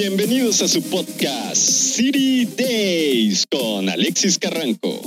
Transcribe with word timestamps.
Bienvenidos 0.00 0.62
a 0.62 0.68
su 0.68 0.80
podcast 0.88 1.56
City 1.56 2.44
Days 2.44 3.44
con 3.50 3.88
Alexis 3.88 4.38
Carranco. 4.38 5.00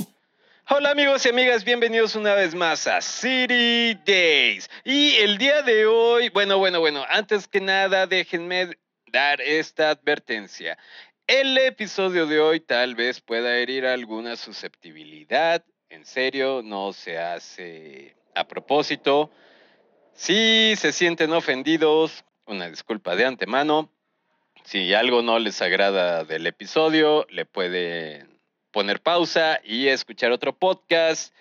Hola 0.68 0.90
amigos 0.90 1.24
y 1.24 1.30
amigas, 1.30 1.64
bienvenidos 1.64 2.14
una 2.14 2.34
vez 2.34 2.54
más 2.54 2.86
a 2.86 3.00
City 3.00 3.98
Days. 4.04 4.68
Y 4.84 5.14
el 5.14 5.38
día 5.38 5.62
de 5.62 5.86
hoy, 5.86 6.28
bueno, 6.28 6.58
bueno, 6.58 6.80
bueno, 6.80 7.06
antes 7.08 7.48
que 7.48 7.62
nada 7.62 8.06
déjenme 8.06 8.76
dar 9.10 9.40
esta 9.40 9.88
advertencia. 9.88 10.76
El 11.26 11.56
episodio 11.56 12.26
de 12.26 12.40
hoy 12.40 12.60
tal 12.60 12.94
vez 12.94 13.22
pueda 13.22 13.56
herir 13.56 13.86
alguna 13.86 14.36
susceptibilidad. 14.36 15.64
En 15.88 16.04
serio, 16.04 16.60
no 16.62 16.92
se 16.92 17.16
hace 17.16 18.14
a 18.34 18.46
propósito. 18.46 19.30
Si 20.12 20.74
se 20.76 20.92
sienten 20.92 21.32
ofendidos, 21.32 22.26
una 22.44 22.68
disculpa 22.68 23.16
de 23.16 23.24
antemano. 23.24 23.90
Si 24.64 24.94
algo 24.94 25.22
no 25.22 25.38
les 25.38 25.60
agrada 25.60 26.24
del 26.24 26.46
episodio, 26.46 27.26
le 27.30 27.44
pueden 27.44 28.40
poner 28.70 29.00
pausa 29.00 29.60
y 29.64 29.88
escuchar 29.88 30.32
otro 30.32 30.54
podcast. 30.56 31.34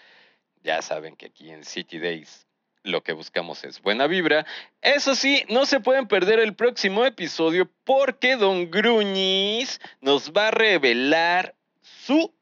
Ya 0.63 0.81
saben 0.81 1.15
que 1.15 1.27
aquí 1.27 1.49
en 1.49 1.63
City 1.63 1.99
Days 1.99 2.47
lo 2.83 3.03
que 3.03 3.13
buscamos 3.13 3.63
es 3.63 3.81
buena 3.81 4.07
vibra. 4.07 4.45
Eso 4.81 5.15
sí, 5.15 5.45
no 5.49 5.65
se 5.65 5.79
pueden 5.79 6.07
perder 6.07 6.39
el 6.39 6.55
próximo 6.55 7.05
episodio 7.05 7.69
porque 7.83 8.35
Don 8.35 8.71
Gruñis 8.71 9.79
nos 10.01 10.31
va 10.31 10.47
a 10.47 10.51
revelar 10.51 11.55
su 11.81 12.33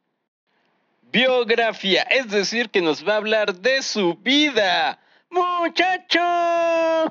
biografía, 1.11 2.03
es 2.03 2.29
decir, 2.29 2.69
que 2.69 2.81
nos 2.81 3.07
va 3.07 3.13
a 3.13 3.17
hablar 3.17 3.55
de 3.55 3.81
su 3.81 4.15
vida. 4.15 4.99
Muchacho, 5.29 6.19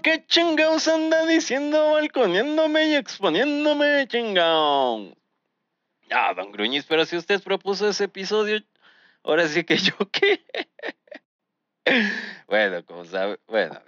¿qué 0.03 0.25
chingados 0.27 0.89
anda 0.89 1.25
diciendo, 1.27 1.93
balconeándome 1.93 2.89
y 2.89 2.95
exponiéndome, 2.97 4.09
chingados? 4.09 5.15
Ah, 6.11 6.35
don 6.35 6.51
Gruñiz, 6.51 6.85
pero 6.85 7.05
si 7.05 7.17
usted 7.17 7.41
propuso 7.43 7.89
ese 7.89 8.05
episodio, 8.05 8.61
ahora 9.23 9.47
sí 9.47 9.63
que 9.63 9.77
yo 9.77 9.95
qué. 10.11 10.45
bueno, 12.49 12.85
como 12.85 13.05
sabe, 13.05 13.39
bueno, 13.47 13.81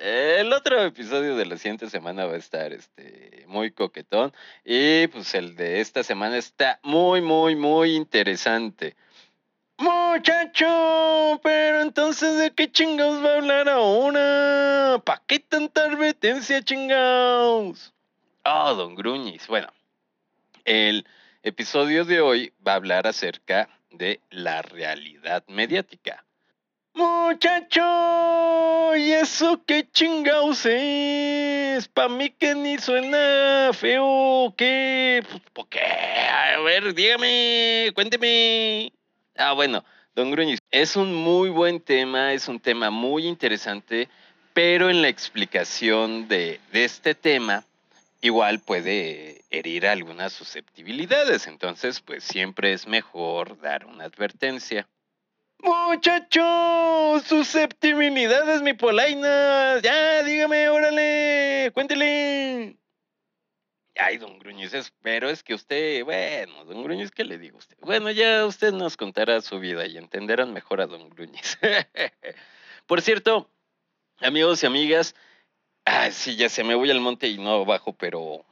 el 0.00 0.52
otro 0.52 0.82
episodio 0.82 1.36
de 1.36 1.46
la 1.46 1.58
siguiente 1.58 1.90
semana 1.90 2.24
va 2.24 2.34
a 2.34 2.38
estar 2.38 2.72
este 2.72 3.44
muy 3.46 3.72
coquetón 3.72 4.32
y 4.64 5.06
pues 5.08 5.34
el 5.34 5.54
de 5.54 5.80
esta 5.80 6.02
semana 6.02 6.38
está 6.38 6.80
muy 6.82 7.20
muy 7.20 7.56
muy 7.56 7.94
interesante. 7.94 8.96
Muchacho, 9.78 11.38
pero 11.42 11.82
entonces 11.82 12.38
de 12.38 12.50
qué 12.50 12.70
chingados 12.72 13.22
va 13.22 13.32
a 13.32 13.36
hablar 13.36 13.68
ahora? 13.68 14.98
¿Para 15.04 15.22
qué 15.26 15.38
tanta 15.38 15.84
advertencia, 15.84 16.62
chingados? 16.62 17.92
Oh, 18.44 18.74
don 18.74 18.94
Gruñis. 18.94 19.46
Bueno, 19.46 19.68
el 20.64 21.06
episodio 21.42 22.04
de 22.06 22.22
hoy 22.22 22.52
va 22.66 22.72
a 22.72 22.76
hablar 22.76 23.06
acerca 23.06 23.68
de 23.90 24.20
la 24.30 24.62
realidad 24.62 25.44
mediática. 25.46 26.24
Muchacho, 26.94 27.82
¿y 28.96 29.12
eso 29.12 29.62
qué 29.66 29.86
chingados 29.90 30.64
es? 30.64 31.86
Pa' 31.88 32.08
mí 32.08 32.30
que 32.30 32.54
ni 32.54 32.78
suena 32.78 33.72
feo, 33.74 34.54
¿qué? 34.56 35.22
Pues, 35.28 35.42
¿Por 35.52 35.68
qué? 35.68 35.80
A 35.80 36.60
ver, 36.60 36.94
dígame, 36.94 37.90
cuénteme. 37.94 38.90
Ah, 39.38 39.52
bueno, 39.52 39.84
don 40.14 40.30
Gruñiz, 40.30 40.58
es 40.70 40.96
un 40.96 41.14
muy 41.14 41.50
buen 41.50 41.80
tema, 41.80 42.32
es 42.32 42.48
un 42.48 42.58
tema 42.58 42.90
muy 42.90 43.26
interesante, 43.26 44.08
pero 44.54 44.88
en 44.88 45.02
la 45.02 45.08
explicación 45.08 46.28
de, 46.28 46.60
este 46.72 47.14
tema 47.14 47.64
igual 48.22 48.60
puede 48.60 49.42
herir 49.50 49.86
algunas 49.86 50.32
susceptibilidades, 50.32 51.46
entonces 51.46 52.00
pues 52.00 52.24
siempre 52.24 52.72
es 52.72 52.86
mejor 52.86 53.60
dar 53.60 53.84
una 53.84 54.04
advertencia. 54.04 54.88
Muchacho, 55.58 57.20
susceptibilidades, 57.24 58.62
mi 58.62 58.74
polaina. 58.74 59.80
Ya, 59.82 60.22
dígame, 60.22 60.68
órale, 60.68 61.70
cuéntele. 61.72 62.76
Ay, 63.98 64.18
don 64.18 64.38
Gruñiz, 64.38 64.72
pero 65.02 65.30
es 65.30 65.42
que 65.42 65.54
usted, 65.54 66.04
bueno, 66.04 66.64
don 66.64 66.82
Gruñiz, 66.82 67.10
¿qué 67.10 67.24
le 67.24 67.38
digo 67.38 67.56
a 67.56 67.58
usted? 67.58 67.76
Bueno, 67.80 68.10
ya 68.10 68.44
usted 68.44 68.72
nos 68.72 68.96
contará 68.96 69.40
su 69.40 69.58
vida 69.58 69.86
y 69.86 69.96
entenderán 69.96 70.52
mejor 70.52 70.80
a 70.80 70.86
don 70.86 71.08
Gruñiz. 71.10 71.58
Por 72.86 73.00
cierto, 73.02 73.50
amigos 74.18 74.62
y 74.62 74.66
amigas, 74.66 75.14
sí, 76.10 76.36
ya 76.36 76.48
se 76.48 76.64
me 76.64 76.74
voy 76.74 76.90
al 76.90 77.00
monte 77.00 77.28
y 77.28 77.38
no 77.38 77.64
bajo, 77.64 77.92
pero, 77.94 78.44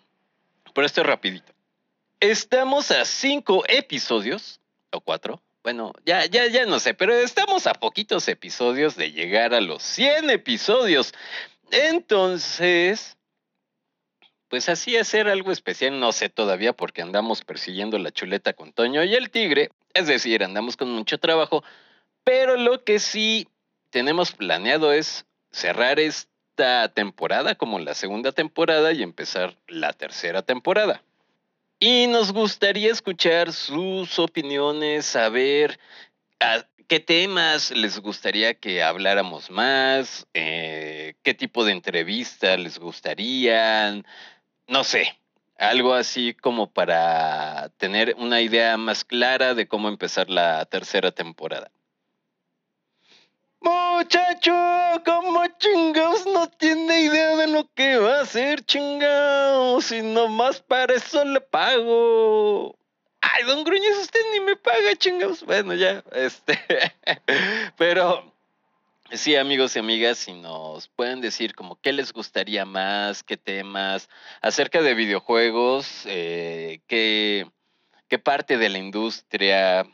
pero 0.74 0.86
esto 0.86 1.02
es 1.02 1.06
rapidito. 1.06 1.52
Estamos 2.20 2.90
a 2.90 3.04
cinco 3.04 3.64
episodios, 3.68 4.60
o 4.90 5.00
cuatro, 5.00 5.42
bueno, 5.64 5.92
ya, 6.04 6.26
ya, 6.26 6.46
ya 6.46 6.66
no 6.66 6.78
sé, 6.78 6.92
pero 6.92 7.14
estamos 7.14 7.66
a 7.66 7.72
poquitos 7.72 8.28
episodios 8.28 8.96
de 8.96 9.12
llegar 9.12 9.54
a 9.54 9.62
los 9.62 9.82
100 9.82 10.28
episodios. 10.28 11.14
Entonces, 11.70 13.16
pues 14.54 14.68
así 14.68 14.96
hacer 14.96 15.26
algo 15.26 15.50
especial, 15.50 15.98
no 15.98 16.12
sé 16.12 16.28
todavía 16.28 16.72
porque 16.72 17.02
andamos 17.02 17.42
persiguiendo 17.42 17.98
la 17.98 18.12
chuleta 18.12 18.52
con 18.52 18.72
Toño 18.72 19.02
y 19.02 19.12
el 19.16 19.30
tigre, 19.30 19.72
es 19.94 20.06
decir, 20.06 20.44
andamos 20.44 20.76
con 20.76 20.92
mucho 20.92 21.18
trabajo, 21.18 21.64
pero 22.22 22.56
lo 22.56 22.84
que 22.84 23.00
sí 23.00 23.48
tenemos 23.90 24.30
planeado 24.30 24.92
es 24.92 25.26
cerrar 25.50 25.98
esta 25.98 26.88
temporada 26.90 27.56
como 27.56 27.80
la 27.80 27.94
segunda 27.94 28.30
temporada 28.30 28.92
y 28.92 29.02
empezar 29.02 29.56
la 29.66 29.92
tercera 29.92 30.42
temporada. 30.42 31.02
Y 31.80 32.06
nos 32.06 32.32
gustaría 32.32 32.92
escuchar 32.92 33.52
sus 33.52 34.20
opiniones, 34.20 35.04
saber 35.04 35.80
a 36.38 36.64
qué 36.86 37.00
temas 37.00 37.72
les 37.72 37.98
gustaría 37.98 38.54
que 38.54 38.84
habláramos 38.84 39.50
más, 39.50 40.28
eh, 40.32 41.14
qué 41.24 41.34
tipo 41.34 41.64
de 41.64 41.72
entrevista 41.72 42.56
les 42.56 42.78
gustarían, 42.78 44.06
no 44.66 44.84
sé, 44.84 45.18
algo 45.58 45.94
así 45.94 46.34
como 46.34 46.68
para 46.68 47.70
tener 47.76 48.14
una 48.18 48.40
idea 48.40 48.76
más 48.76 49.04
clara 49.04 49.54
de 49.54 49.68
cómo 49.68 49.88
empezar 49.88 50.28
la 50.30 50.64
tercera 50.66 51.12
temporada. 51.12 51.70
Muchacho, 53.60 54.52
como 55.06 55.46
chingados 55.58 56.26
no 56.26 56.46
tiene 56.48 57.00
idea 57.00 57.34
de 57.36 57.46
lo 57.46 57.66
que 57.72 57.96
va 57.96 58.18
a 58.18 58.22
hacer, 58.22 58.62
chingados, 58.62 59.90
y 59.90 60.02
nomás 60.02 60.60
para 60.60 60.94
eso 60.94 61.24
le 61.24 61.40
pago. 61.40 62.76
Ay, 63.22 63.44
don 63.44 63.64
Gruñez, 63.64 63.96
usted 64.02 64.20
ni 64.34 64.40
me 64.40 64.56
paga, 64.56 64.94
chingados. 64.96 65.42
Bueno, 65.44 65.72
ya, 65.74 66.04
este, 66.12 66.58
pero 67.78 68.33
Sí, 69.16 69.36
amigos 69.36 69.76
y 69.76 69.78
amigas, 69.78 70.18
si 70.18 70.32
nos 70.32 70.88
pueden 70.88 71.20
decir 71.20 71.54
como 71.54 71.76
qué 71.80 71.92
les 71.92 72.12
gustaría 72.12 72.64
más, 72.64 73.22
qué 73.22 73.36
temas, 73.36 74.08
acerca 74.42 74.82
de 74.82 74.94
videojuegos, 74.94 76.02
eh, 76.06 76.80
qué, 76.88 77.48
parte 78.24 78.58
de 78.58 78.68
la 78.68 78.78
industria 78.78 79.86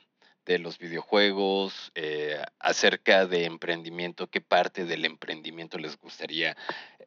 de 0.46 0.58
los 0.58 0.78
videojuegos, 0.78 1.92
eh, 1.94 2.42
acerca 2.58 3.26
de 3.26 3.44
emprendimiento, 3.44 4.26
qué 4.26 4.40
parte 4.40 4.86
del 4.86 5.04
emprendimiento 5.04 5.76
les 5.78 5.98
gustaría. 5.98 6.56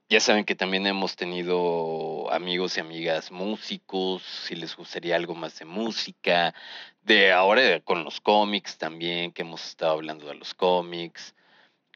Ya 0.07 0.19
saben 0.19 0.45
que 0.45 0.55
también 0.55 0.85
hemos 0.85 1.15
tenido 1.15 2.31
amigos 2.31 2.77
y 2.77 2.81
amigas 2.81 3.31
músicos, 3.31 4.21
si 4.21 4.55
les 4.55 4.75
gustaría 4.75 5.15
algo 5.15 5.33
más 5.33 5.57
de 5.57 5.65
música, 5.65 6.53
de 7.01 7.31
ahora 7.31 7.79
con 7.79 8.03
los 8.03 8.21
cómics 8.21 8.77
también, 8.77 9.31
que 9.31 9.41
hemos 9.41 9.65
estado 9.65 9.93
hablando 9.93 10.27
de 10.27 10.35
los 10.35 10.53
cómics 10.53 11.33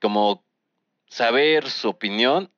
como 0.02 0.44
saber 1.08 1.70
su 1.70 1.90
opinión 1.90 2.52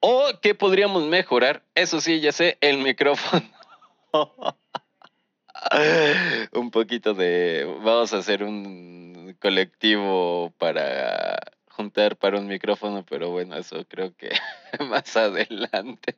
o 0.00 0.30
qué 0.40 0.54
podríamos 0.54 1.04
mejorar. 1.04 1.62
Eso 1.74 2.00
sí, 2.00 2.20
ya 2.20 2.32
sé, 2.32 2.58
el 2.60 2.78
micrófono. 2.78 3.48
un 6.52 6.70
poquito 6.70 7.14
de... 7.14 7.64
Vamos 7.82 8.12
a 8.12 8.18
hacer 8.18 8.42
un 8.42 9.36
colectivo 9.40 10.52
para 10.58 11.38
juntar 11.68 12.16
para 12.16 12.38
un 12.38 12.46
micrófono, 12.46 13.04
pero 13.08 13.30
bueno, 13.30 13.56
eso 13.56 13.84
creo 13.88 14.14
que 14.14 14.30
más 14.88 15.16
adelante. 15.16 16.16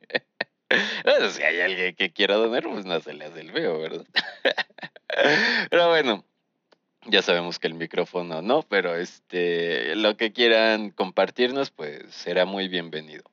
Si 1.29 1.43
hay 1.43 1.61
alguien 1.61 1.95
que 1.95 2.11
quiera 2.11 2.33
donar, 2.33 2.63
pues 2.63 2.83
no 2.83 2.99
se 2.99 3.13
le 3.13 3.25
hace 3.25 3.41
el 3.41 3.51
feo, 3.51 3.77
¿verdad? 3.77 4.07
Pero 5.69 5.89
bueno, 5.89 6.25
ya 7.05 7.21
sabemos 7.21 7.59
que 7.59 7.67
el 7.67 7.73
micrófono 7.73 8.41
no, 8.41 8.63
pero 8.63 8.95
este, 8.95 9.95
lo 9.95 10.17
que 10.17 10.31
quieran 10.33 10.89
compartirnos, 10.91 11.71
pues 11.71 12.03
será 12.13 12.45
muy 12.45 12.67
bienvenido. 12.67 13.23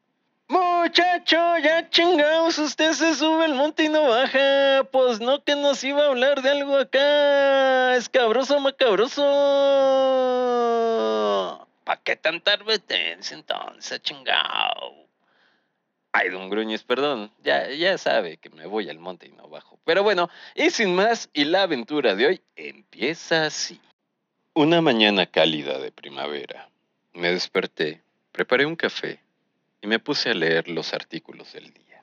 Muchacho, 0.49 1.59
ya 1.59 1.89
chingados, 1.91 2.59
usted 2.59 2.93
se 2.93 3.15
sube 3.15 3.45
el 3.45 3.55
monte 3.55 3.85
y 3.85 3.89
no 3.89 4.09
baja. 4.09 4.83
Pues 4.91 5.21
no 5.21 5.45
que 5.45 5.55
nos 5.55 5.85
iba 5.85 6.03
a 6.03 6.09
hablar 6.09 6.43
de 6.43 6.51
algo 6.51 6.77
acá. 6.77 7.95
Escabroso, 7.95 8.59
macabroso. 8.59 9.23
¿Para 11.85 12.01
qué 12.03 12.17
tanta 12.17 12.55
advertencia 12.55 13.37
entonces, 13.37 14.03
chingado? 14.03 15.10
Ay, 16.13 16.29
don 16.31 16.51
Gruñes, 16.51 16.83
perdón, 16.83 17.31
ya, 17.43 17.71
ya 17.71 17.97
sabe 17.97 18.39
que 18.39 18.51
me 18.51 18.67
voy 18.67 18.91
al 18.91 18.99
monte 18.99 19.29
y 19.29 19.33
no 19.33 19.49
bajo. 19.49 19.79
Pero 19.85 20.03
bueno, 20.03 20.29
y 20.57 20.71
sin 20.71 20.95
más, 20.95 21.31
y 21.33 21.45
la 21.45 21.63
aventura 21.63 22.17
de 22.17 22.27
hoy 22.27 22.41
empieza 22.57 23.47
así. 23.47 23.81
Una 24.55 24.81
mañana 24.81 25.27
cálida 25.27 25.79
de 25.79 25.93
primavera, 25.93 26.69
me 27.13 27.31
desperté, 27.31 28.03
preparé 28.33 28.67
un 28.67 28.75
café 28.75 29.21
y 29.81 29.87
me 29.87 30.01
puse 30.01 30.31
a 30.31 30.35
leer 30.35 30.69
los 30.69 30.93
artículos 30.93 31.53
del 31.53 31.73
día. 31.73 32.03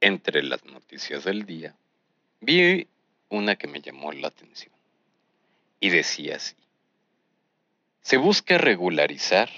Entre 0.00 0.42
las 0.42 0.64
noticias 0.66 1.24
del 1.24 1.46
día, 1.46 1.74
vi 2.40 2.86
una 3.30 3.56
que 3.56 3.66
me 3.66 3.80
llamó 3.80 4.12
la 4.12 4.28
atención 4.28 4.74
y 5.80 5.88
decía 5.88 6.36
así. 6.36 6.54
Se 8.02 8.18
busca 8.18 8.58
regularizar 8.58 9.48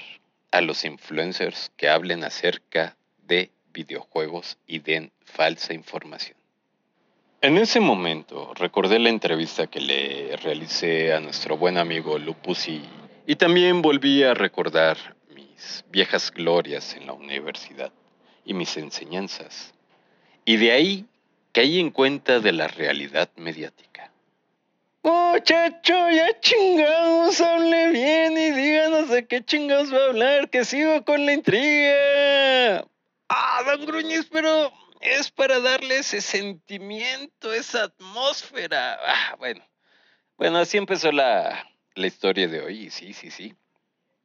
a 0.55 0.61
los 0.61 0.85
influencers 0.85 1.73
que 1.77 1.89
hablen 1.89 2.23
acerca 2.23 2.97
de 3.27 3.51
videojuegos 3.73 4.57
y 4.69 4.79
den 4.79 5.11
falsa 5.25 5.75
información. 5.75 6.37
En 7.41 7.59
ese 7.59 7.81
momento 7.81 8.55
recordé 8.55 9.01
la 9.01 9.09
entrevista 9.09 9.67
que 9.67 9.81
le 9.81 10.37
realicé 10.37 11.13
a 11.13 11.19
nuestro 11.19 11.59
buen 11.59 11.77
amigo 11.77 12.19
Lupus 12.19 12.69
y, 12.69 12.83
y 13.27 13.35
también 13.35 13.83
volví 13.83 14.23
a 14.23 14.33
recordar 14.33 14.97
mis 15.35 15.85
viejas 15.91 16.31
glorias 16.31 16.95
en 16.95 17.09
la 17.09 17.15
universidad 17.15 17.93
y 18.45 18.55
mis 18.55 18.77
enseñanzas. 18.77 19.75
Y 20.45 20.57
de 20.57 20.71
ahí 20.71 21.05
caí 21.51 21.81
en 21.81 21.91
cuenta 21.91 22.39
de 22.39 22.53
la 22.53 22.69
realidad 22.69 23.29
mediática. 23.37 24.13
Muchacho, 25.05 26.11
ya 26.11 26.41
chingados, 26.41 27.39
hable 27.43 27.91
bien 27.91 28.33
y 28.39 28.53
díganos 28.53 29.11
de 29.11 29.27
qué 29.27 29.45
chingados 29.45 29.93
va 29.93 29.99
a 29.99 30.07
hablar, 30.07 30.49
que 30.49 30.65
sigo 30.65 31.05
con 31.05 31.27
la 31.27 31.35
intriga. 31.35 32.87
Ah, 33.29 33.63
don 33.67 33.85
Gruñiz, 33.85 34.27
pero 34.33 34.73
es 35.03 35.31
para 35.31 35.61
darle 35.61 35.99
ese 35.99 36.23
sentimiento, 36.23 37.53
esa 37.53 37.85
atmósfera. 37.85 38.99
Ah, 39.05 39.37
bueno. 39.39 39.63
Bueno, 40.39 40.57
así 40.57 40.79
empezó 40.79 41.13
la, 41.13 41.69
la 41.95 42.07
historia 42.07 42.49
de 42.49 42.63
hoy. 42.63 42.89
Sí, 42.89 43.13
sí, 43.13 43.31
sí. 43.31 43.55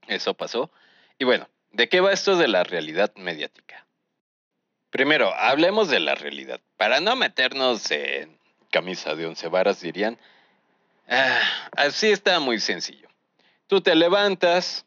Eso 0.07 0.33
pasó. 0.33 0.71
Y 1.17 1.25
bueno, 1.25 1.49
¿de 1.71 1.89
qué 1.89 1.99
va 1.99 2.13
esto 2.13 2.37
de 2.37 2.47
la 2.47 2.63
realidad 2.63 3.13
mediática? 3.15 3.85
Primero, 4.91 5.33
hablemos 5.33 5.89
de 5.89 5.99
la 5.99 6.15
realidad. 6.15 6.61
Para 6.77 7.01
no 7.01 7.17
meternos 7.17 7.91
en 7.91 8.39
camisa 8.71 9.15
de 9.15 9.25
once 9.25 9.49
varas, 9.49 9.81
dirían, 9.81 10.17
Ah, 11.09 11.41
así 11.75 12.11
está 12.11 12.39
muy 12.39 12.59
sencillo. 12.59 13.09
Tú 13.65 13.81
te 13.81 13.95
levantas, 13.95 14.85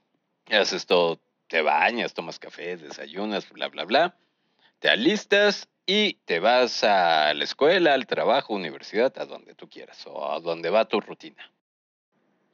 haces 0.49 0.87
todo, 0.87 1.21
te 1.49 1.63
bañas, 1.63 2.15
tomas 2.15 2.39
café, 2.39 2.77
desayunas, 2.77 3.51
bla, 3.51 3.67
bla, 3.67 3.85
bla, 3.85 4.17
te 4.79 4.89
alistas 4.89 5.69
y 5.85 6.15
te 6.25 6.39
vas 6.39 6.85
a 6.85 7.35
la 7.35 7.43
escuela, 7.43 7.95
al 7.95 8.07
trabajo, 8.07 8.55
universidad, 8.55 9.13
a 9.19 9.27
donde 9.27 9.57
tú 9.57 9.69
quieras 9.69 10.07
o 10.07 10.31
a 10.31 10.39
donde 10.39 10.71
va 10.71 10.85
tu 10.85 11.01
rutina. 11.01 11.51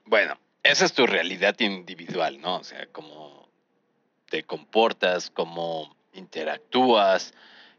Bueno, 0.07 0.39
esa 0.63 0.87
es 0.87 0.95
tu 0.95 1.07
realidad 1.07 1.55
individual, 1.61 2.41
¿no? 2.41 2.57
O 2.57 2.65
sea, 2.65 2.87
cómo 2.87 3.51
te 4.31 4.45
comportas, 4.45 5.31
cómo 5.31 5.95
interactúas 6.15 7.35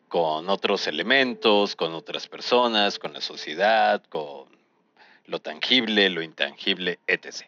con 0.08 0.50
otros 0.50 0.86
elementos, 0.86 1.76
con 1.76 1.94
otras 1.94 2.28
personas, 2.28 3.00
con 3.00 3.14
la 3.14 3.22
sociedad, 3.22 4.04
con 4.04 4.59
lo 5.30 5.40
tangible, 5.40 6.10
lo 6.10 6.22
intangible, 6.22 7.00
etc. 7.08 7.46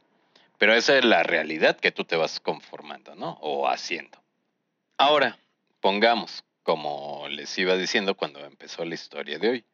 Pero 0.58 0.74
esa 0.74 0.98
es 0.98 1.06
la 1.06 1.24
realidad 1.24 1.80
que 1.80 1.92
tú 1.92 2.06
te 2.06 2.16
vas 2.16 2.40
conformando, 2.40 3.16
¿no? 3.16 3.38
O 3.42 3.68
haciendo. 3.68 4.22
Ahora, 4.98 5.38
pongamos, 5.80 6.44
como 6.64 7.28
les 7.30 7.58
iba 7.58 7.76
diciendo 7.76 8.16
cuando 8.16 8.40
empezó 8.46 8.86
la 8.86 8.94
historia 8.94 9.40
de 9.40 9.50
hoy, 9.50 9.66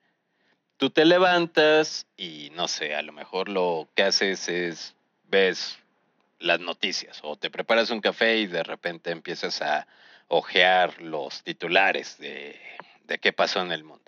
tú 0.77 0.89
te 0.89 1.06
levantas 1.06 2.07
y 2.15 2.50
no 2.54 2.68
sé, 2.68 2.95
a 2.95 3.01
lo 3.01 3.12
mejor 3.12 3.50
lo 3.50 3.89
que 3.95 4.04
haces 4.04 4.48
es 4.48 4.95
ves 5.25 5.77
las 6.39 6.59
noticias 6.59 7.19
o 7.24 7.36
te 7.36 7.50
preparas 7.50 7.89
un 7.89 8.00
café 8.00 8.38
y 8.38 8.48
de 8.48 8.63
repente 8.63 9.12
empiezas 9.12 9.62
a 9.62 9.88
ojear 10.27 11.01
los 11.01 11.44
titulares 11.44 12.18
de, 12.18 12.59
de 13.06 13.18
qué 13.18 13.33
pasó 13.33 13.62
en 13.62 13.71
el 13.71 13.83
mundo. 13.83 14.06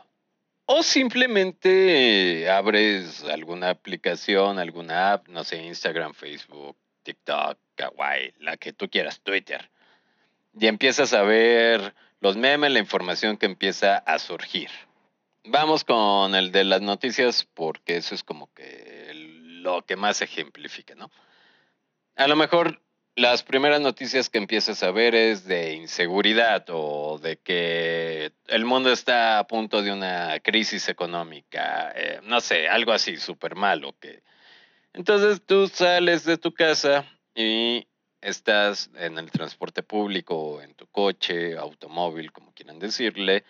O 0.71 0.83
simplemente 0.83 2.47
abres 2.47 3.23
alguna 3.23 3.71
aplicación, 3.71 4.59
alguna 4.59 5.13
app, 5.13 5.27
no 5.27 5.43
sé, 5.43 5.63
Instagram, 5.63 6.13
Facebook, 6.13 6.77
TikTok, 7.01 7.57
Kawaii, 7.73 8.35
la 8.37 8.55
que 8.55 8.71
tú 8.71 8.87
quieras, 8.87 9.19
Twitter. 9.21 9.71
Y 10.53 10.67
empiezas 10.67 11.13
a 11.13 11.23
ver 11.23 11.95
los 12.19 12.37
memes, 12.37 12.71
la 12.71 12.77
información 12.77 13.35
que 13.37 13.47
empieza 13.47 13.97
a 13.97 14.19
surgir. 14.19 14.69
Vamos 15.43 15.83
con 15.83 16.35
el 16.35 16.51
de 16.51 16.63
las 16.65 16.81
noticias 16.81 17.47
porque 17.55 17.97
eso 17.97 18.13
es 18.13 18.21
como 18.23 18.53
que 18.53 19.09
lo 19.15 19.83
que 19.87 19.95
más 19.95 20.21
ejemplifica, 20.21 20.93
¿no? 20.93 21.09
A 22.15 22.27
lo 22.27 22.35
mejor 22.35 22.79
las 23.19 23.43
primeras 23.43 23.81
noticias 23.81 24.29
que 24.29 24.37
empiezas 24.37 24.81
a 24.81 24.91
ver 24.91 25.13
es 25.13 25.43
de 25.43 25.73
inseguridad 25.73 26.65
o 26.69 27.19
de 27.21 27.35
que 27.35 28.31
el 28.47 28.63
mundo 28.63 28.93
está 28.93 29.39
a 29.39 29.47
punto 29.47 29.81
de 29.81 29.91
una 29.91 30.39
crisis 30.39 30.87
económica, 30.87 31.91
eh, 31.95 32.21
no 32.23 32.39
sé, 32.39 32.69
algo 32.69 32.93
así 32.93 33.17
súper 33.17 33.55
malo. 33.55 33.93
Que... 33.99 34.23
Entonces 34.93 35.41
tú 35.45 35.67
sales 35.67 36.23
de 36.23 36.37
tu 36.37 36.53
casa 36.53 37.05
y 37.35 37.87
estás 38.21 38.89
en 38.95 39.17
el 39.17 39.29
transporte 39.31 39.83
público, 39.83 40.61
en 40.61 40.73
tu 40.75 40.87
coche, 40.87 41.57
automóvil, 41.57 42.31
como 42.31 42.53
quieran 42.53 42.79
decirle, 42.79 43.43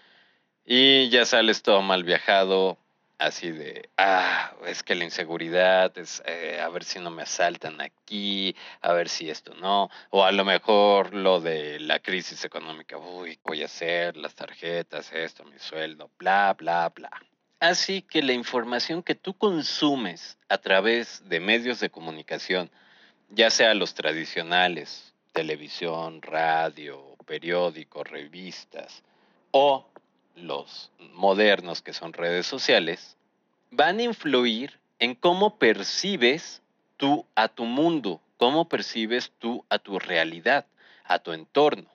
y 0.65 1.10
ya 1.10 1.25
sales 1.25 1.62
todo 1.62 1.83
mal 1.83 2.04
viajado, 2.04 2.80
así 3.19 3.51
de, 3.51 3.89
ah, 3.98 4.54
es 4.66 4.81
que 4.81 4.95
la 4.95 5.04
inseguridad 5.04 5.95
es, 5.98 6.24
eh, 6.25 6.60
a 6.62 6.69
ver 6.69 6.83
si 6.83 7.00
no 7.00 7.12
me 7.12 7.24
asaltan 7.24 7.80
aquí, 7.81 8.56
a 8.81 8.94
ver 8.94 9.10
si 9.10 9.30
esto 9.30 9.54
no, 9.56 9.89
o 10.10 10.24
a 10.24 10.31
lo 10.31 10.45
mejor 10.45 11.13
lo 11.13 11.42
de 11.42 11.80
la 11.81 12.00
crisis 12.00 12.44
económica, 12.45 12.98
uy, 12.98 13.38
voy 13.44 13.62
a 13.62 13.66
hacer 13.66 14.18
las 14.18 14.33
tarjetas, 14.33 15.12
esto, 15.12 15.44
mi 15.44 15.60
sueldo, 15.60 16.10
bla, 16.18 16.56
bla, 16.57 16.89
bla. 16.89 17.12
Así 17.60 18.01
que 18.01 18.24
la 18.24 18.31
información 18.31 19.04
que 19.04 19.16
tú 19.16 19.33
consumes 19.33 20.38
a 20.48 20.57
través 20.57 21.27
de 21.27 21.42
medios 21.42 21.81
de 21.81 21.89
comunicación, 21.89 22.72
ya 23.30 23.50
sea 23.50 23.74
los 23.74 23.94
tradicionales, 23.94 25.13
televisión, 25.33 26.22
radio, 26.22 27.18
periódicos, 27.25 28.10
revistas, 28.10 29.03
o 29.51 29.86
los 30.36 30.91
modernos 31.13 31.82
que 31.82 31.91
son 31.91 32.13
redes 32.13 32.48
sociales, 32.48 33.17
van 33.71 33.99
a 33.99 34.03
influir 34.03 34.79
en 34.99 35.15
cómo 35.15 35.57
percibes 35.57 36.61
tú 36.97 37.25
a 37.35 37.47
tu 37.47 37.65
mundo, 37.65 38.21
cómo 38.38 38.67
percibes 38.67 39.31
tú 39.39 39.65
a 39.69 39.79
tu 39.79 39.99
realidad, 39.99 40.65
a 41.03 41.19
tu 41.19 41.31
entorno. 41.33 41.89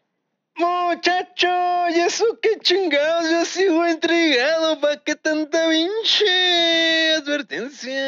Muchacho, 0.57 1.49
¿y 1.91 1.99
eso 2.01 2.39
qué 2.41 2.59
chingados? 2.61 3.29
Yo 3.29 3.45
sigo 3.45 3.89
intrigado, 3.89 4.81
¿para 4.81 5.03
qué 5.03 5.17
tanta 5.17 5.69
pinche 5.69 7.15
advertencia? 7.15 7.99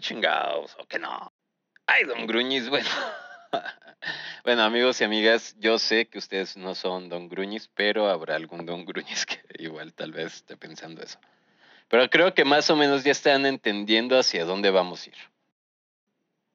Chingados, 0.00 0.74
o 0.78 0.86
que 0.86 0.98
no. 0.98 1.30
Ay, 1.86 2.04
don 2.04 2.26
Gruñis, 2.26 2.68
bueno. 2.68 2.88
Bueno, 4.44 4.62
amigos 4.62 5.00
y 5.00 5.04
amigas, 5.04 5.56
yo 5.58 5.78
sé 5.80 6.06
que 6.06 6.18
ustedes 6.18 6.56
no 6.56 6.76
son 6.76 7.08
Don 7.08 7.28
Gruñis, 7.28 7.68
pero 7.74 8.08
habrá 8.08 8.36
algún 8.36 8.64
Don 8.64 8.84
Gruñis 8.84 9.26
que 9.26 9.40
igual 9.58 9.92
tal 9.92 10.12
vez 10.12 10.34
esté 10.34 10.56
pensando 10.56 11.02
eso. 11.02 11.18
Pero 11.88 12.10
creo 12.10 12.34
que 12.34 12.44
más 12.44 12.68
o 12.70 12.76
menos 12.76 13.04
ya 13.04 13.12
están 13.12 13.46
entendiendo 13.46 14.18
hacia 14.18 14.44
dónde 14.44 14.70
vamos 14.70 15.06
a 15.06 15.10
ir. 15.10 15.16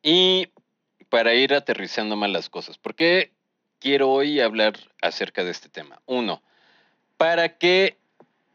Y 0.03 0.49
para 1.09 1.33
ir 1.33 1.53
aterrizando 1.53 2.15
más 2.15 2.29
las 2.29 2.49
cosas, 2.49 2.77
¿por 2.77 2.95
qué 2.95 3.31
quiero 3.79 4.09
hoy 4.09 4.39
hablar 4.39 4.73
acerca 5.01 5.43
de 5.43 5.51
este 5.51 5.69
tema? 5.69 6.01
Uno, 6.05 6.41
para 7.17 7.57
que 7.57 7.97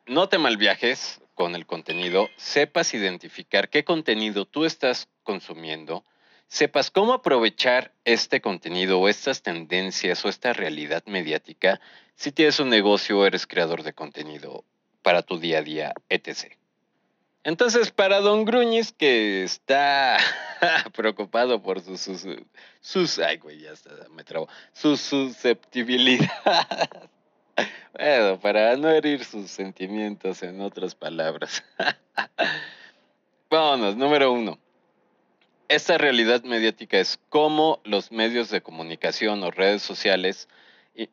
no 0.07 0.29
te 0.29 0.39
malviajes 0.39 1.21
con 1.35 1.55
el 1.55 1.67
contenido, 1.67 2.29
sepas 2.37 2.95
identificar 2.95 3.69
qué 3.69 3.85
contenido 3.85 4.45
tú 4.47 4.65
estás 4.65 5.09
consumiendo, 5.23 6.05
sepas 6.49 6.91
cómo 6.91 7.13
aprovechar 7.13 7.93
este 8.05 8.41
contenido 8.41 9.01
o 9.01 9.09
estas 9.09 9.43
tendencias 9.43 10.25
o 10.25 10.29
esta 10.29 10.53
realidad 10.53 11.05
mediática 11.07 11.81
si 12.15 12.33
tienes 12.33 12.59
un 12.61 12.71
negocio 12.71 13.19
o 13.19 13.27
eres 13.27 13.47
creador 13.47 13.83
de 13.83 13.93
contenido 13.93 14.65
para 15.03 15.23
tu 15.23 15.39
día 15.39 15.59
a 15.59 15.63
día, 15.63 15.93
etc. 16.09 16.57
Entonces, 17.47 17.91
para 17.93 18.21
Don 18.21 18.45
Gruñis, 18.45 18.91
que 18.91 19.45
está 19.45 20.19
preocupado 20.97 21.63
por 21.63 21.81
sus, 21.81 22.01
sus, 22.01 22.27
sus, 22.81 23.21
ay, 23.21 23.37
güey, 23.37 23.61
ya 23.61 23.71
está, 23.71 23.91
me 24.11 24.25
bueno, 27.97 28.41
para 28.41 28.77
no 28.77 28.91
herir 28.91 29.25
sus 29.25 29.49
sentimientos, 29.49 30.43
en 30.43 30.61
otras 30.61 30.97
palabras. 30.97 31.63
Vámonos, 33.49 33.95
número 33.95 34.33
uno 34.33 34.59
esta 35.69 35.99
realidad 35.99 36.43
mediática 36.43 36.99
es 36.99 37.19
cómo 37.29 37.81
los 37.85 38.13
medios 38.13 38.51
de 38.51 38.61
comunicación 38.61 39.43
o 39.43 39.51
redes 39.53 39.83
sociales 39.83 40.49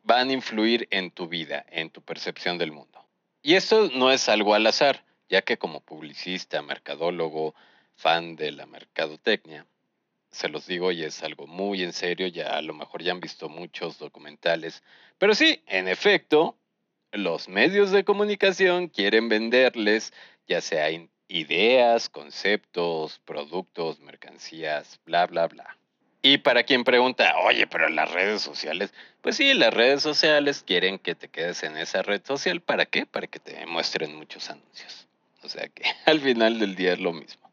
van 0.02 0.30
a 0.30 0.32
influir 0.32 0.88
en 0.90 1.10
tu 1.10 1.28
vida, 1.28 1.64
en 1.70 1.90
tu 1.90 2.02
percepción 2.02 2.58
del 2.58 2.72
mundo. 2.72 3.04
Y 3.42 3.54
esto 3.54 3.88
no 3.94 4.10
es 4.10 4.28
algo 4.28 4.54
al 4.54 4.66
azar, 4.66 5.04
ya 5.28 5.42
que 5.42 5.58
como 5.58 5.80
publicista, 5.80 6.62
mercadólogo, 6.62 7.54
fan 7.94 8.36
de 8.36 8.52
la 8.52 8.66
mercadotecnia, 8.66 9.66
se 10.30 10.48
los 10.48 10.66
digo 10.66 10.90
y 10.90 11.04
es 11.04 11.22
algo 11.22 11.46
muy 11.46 11.82
en 11.82 11.92
serio, 11.92 12.26
ya 12.26 12.56
a 12.56 12.62
lo 12.62 12.74
mejor 12.74 13.02
ya 13.02 13.12
han 13.12 13.20
visto 13.20 13.48
muchos 13.48 13.98
documentales, 13.98 14.82
pero 15.18 15.34
sí, 15.34 15.62
en 15.66 15.88
efecto, 15.88 16.56
los 17.12 17.48
medios 17.48 17.92
de 17.92 18.04
comunicación 18.04 18.88
quieren 18.88 19.28
venderles 19.28 20.12
ya 20.46 20.60
sea 20.60 20.88
ideas, 21.28 22.08
conceptos, 22.08 23.20
productos, 23.24 24.00
mercancías, 24.00 25.00
bla, 25.06 25.26
bla, 25.26 25.46
bla. 25.46 25.78
Y 26.22 26.38
para 26.38 26.62
quien 26.62 26.84
pregunta, 26.84 27.34
oye, 27.44 27.66
pero 27.66 27.88
las 27.88 28.10
redes 28.10 28.40
sociales, 28.40 28.94
pues 29.20 29.36
sí, 29.36 29.52
las 29.52 29.72
redes 29.72 30.02
sociales 30.02 30.64
quieren 30.66 30.98
que 30.98 31.14
te 31.14 31.28
quedes 31.28 31.62
en 31.62 31.76
esa 31.76 32.02
red 32.02 32.22
social. 32.24 32.60
¿Para 32.62 32.86
qué? 32.86 33.04
Para 33.04 33.26
que 33.26 33.38
te 33.38 33.64
muestren 33.66 34.16
muchos 34.16 34.48
anuncios. 34.48 35.03
O 35.44 35.48
sea 35.48 35.68
que 35.68 35.84
al 36.06 36.20
final 36.20 36.58
del 36.58 36.74
día 36.74 36.94
es 36.94 37.00
lo 37.00 37.12
mismo. 37.12 37.44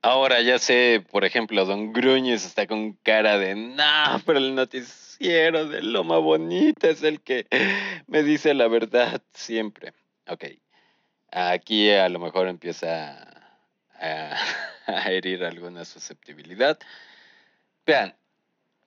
Ahora 0.00 0.40
ya 0.40 0.58
sé, 0.58 1.04
por 1.10 1.24
ejemplo, 1.24 1.64
Don 1.64 1.92
Gruñez 1.92 2.44
está 2.44 2.66
con 2.66 2.94
cara 3.04 3.38
de, 3.38 3.54
no, 3.54 4.20
pero 4.26 4.38
el 4.38 4.54
noticiero 4.54 5.66
de 5.66 5.80
Loma 5.82 6.18
Bonita 6.18 6.88
es 6.88 7.04
el 7.04 7.20
que 7.20 7.46
me 8.08 8.24
dice 8.24 8.52
la 8.54 8.66
verdad 8.66 9.22
siempre. 9.32 9.92
Ok, 10.26 10.44
aquí 11.30 11.90
a 11.90 12.08
lo 12.08 12.18
mejor 12.18 12.48
empieza 12.48 13.28
a, 14.00 14.36
a 14.86 15.10
herir 15.12 15.44
alguna 15.44 15.84
susceptibilidad. 15.84 16.80
Vean, 17.86 18.16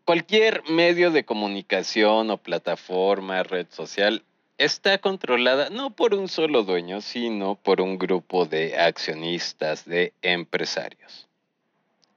cualquier 0.04 0.64
medio 0.70 1.12
de 1.12 1.24
comunicación 1.24 2.30
o 2.30 2.38
plataforma, 2.38 3.44
red 3.44 3.68
social, 3.70 4.24
está 4.58 4.98
controlada 4.98 5.70
no 5.70 5.96
por 5.96 6.14
un 6.14 6.28
solo 6.28 6.64
dueño, 6.64 7.02
sino 7.02 7.56
por 7.56 7.82
un 7.82 7.98
grupo 7.98 8.46
de 8.46 8.78
accionistas, 8.78 9.86
de 9.86 10.14
empresarios. 10.22 11.28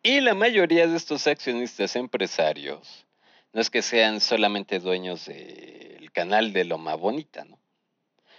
Y 0.02 0.21
la 0.21 0.35
mayoría 0.35 0.87
de 0.87 0.97
estos 0.97 1.26
accionistas 1.26 1.97
empresarios 1.97 3.07
no 3.52 3.61
es 3.61 3.71
que 3.71 3.83
sean 3.83 4.21
solamente 4.21 4.78
dueños 4.78 5.26
del 5.26 6.11
canal 6.12 6.52
de 6.52 6.64
Loma 6.64 6.95
Bonita, 6.95 7.45
¿no? 7.45 7.59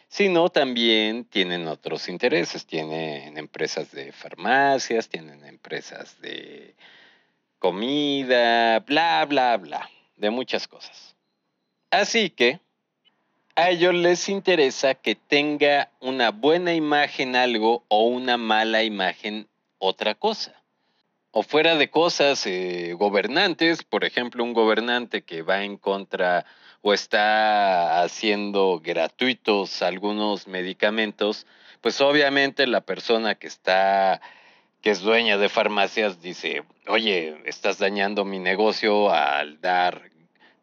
sino 0.07 0.49
también 0.49 1.23
tienen 1.25 1.67
otros 1.67 2.09
intereses, 2.09 2.65
tienen 2.65 3.37
empresas 3.37 3.91
de 3.91 4.11
farmacias, 4.11 5.07
tienen 5.07 5.45
empresas 5.45 6.19
de 6.19 6.75
comida, 7.59 8.79
bla, 8.79 9.25
bla, 9.25 9.57
bla, 9.57 9.89
de 10.15 10.29
muchas 10.31 10.67
cosas. 10.67 11.15
Así 11.91 12.31
que 12.31 12.59
a 13.55 13.69
ellos 13.69 13.93
les 13.93 14.29
interesa 14.29 14.95
que 14.95 15.15
tenga 15.15 15.89
una 15.99 16.31
buena 16.31 16.73
imagen 16.73 17.35
algo 17.35 17.83
o 17.87 18.03
una 18.05 18.37
mala 18.37 18.83
imagen 18.83 19.47
otra 19.77 20.15
cosa. 20.15 20.61
O 21.31 21.43
fuera 21.43 21.75
de 21.75 21.89
cosas, 21.89 22.45
eh, 22.47 22.93
gobernantes, 22.97 23.83
por 23.83 24.03
ejemplo, 24.03 24.43
un 24.43 24.53
gobernante 24.53 25.21
que 25.21 25.41
va 25.41 25.63
en 25.63 25.77
contra 25.77 26.45
o 26.81 26.93
está 26.93 28.01
haciendo 28.01 28.79
gratuitos 28.83 29.81
algunos 29.81 30.47
medicamentos, 30.47 31.45
pues 31.81 31.99
obviamente 32.01 32.65
la 32.67 32.81
persona 32.81 33.35
que 33.35 33.47
está 33.47 34.21
que 34.81 34.91
es 34.91 35.01
dueña 35.01 35.37
de 35.37 35.49
farmacias, 35.49 36.21
dice, 36.21 36.63
oye, 36.87 37.41
estás 37.45 37.79
dañando 37.79 38.23
mi 38.23 38.39
negocio 38.39 39.11
al 39.11 39.59
dar 39.59 40.09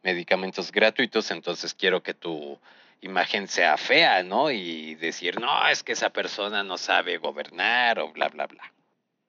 medicamentos 0.06 0.70
gratuitos, 0.70 1.32
entonces 1.32 1.74
quiero 1.74 2.00
que 2.00 2.14
tu 2.14 2.56
imagen 3.00 3.48
sea 3.48 3.76
fea, 3.76 4.22
¿no? 4.22 4.52
Y 4.52 4.94
decir, 4.94 5.40
no, 5.40 5.68
es 5.68 5.82
que 5.82 5.92
esa 5.92 6.10
persona 6.10 6.62
no 6.62 6.78
sabe 6.78 7.18
gobernar 7.18 7.98
o 7.98 8.12
bla, 8.12 8.28
bla, 8.28 8.46
bla. 8.46 8.72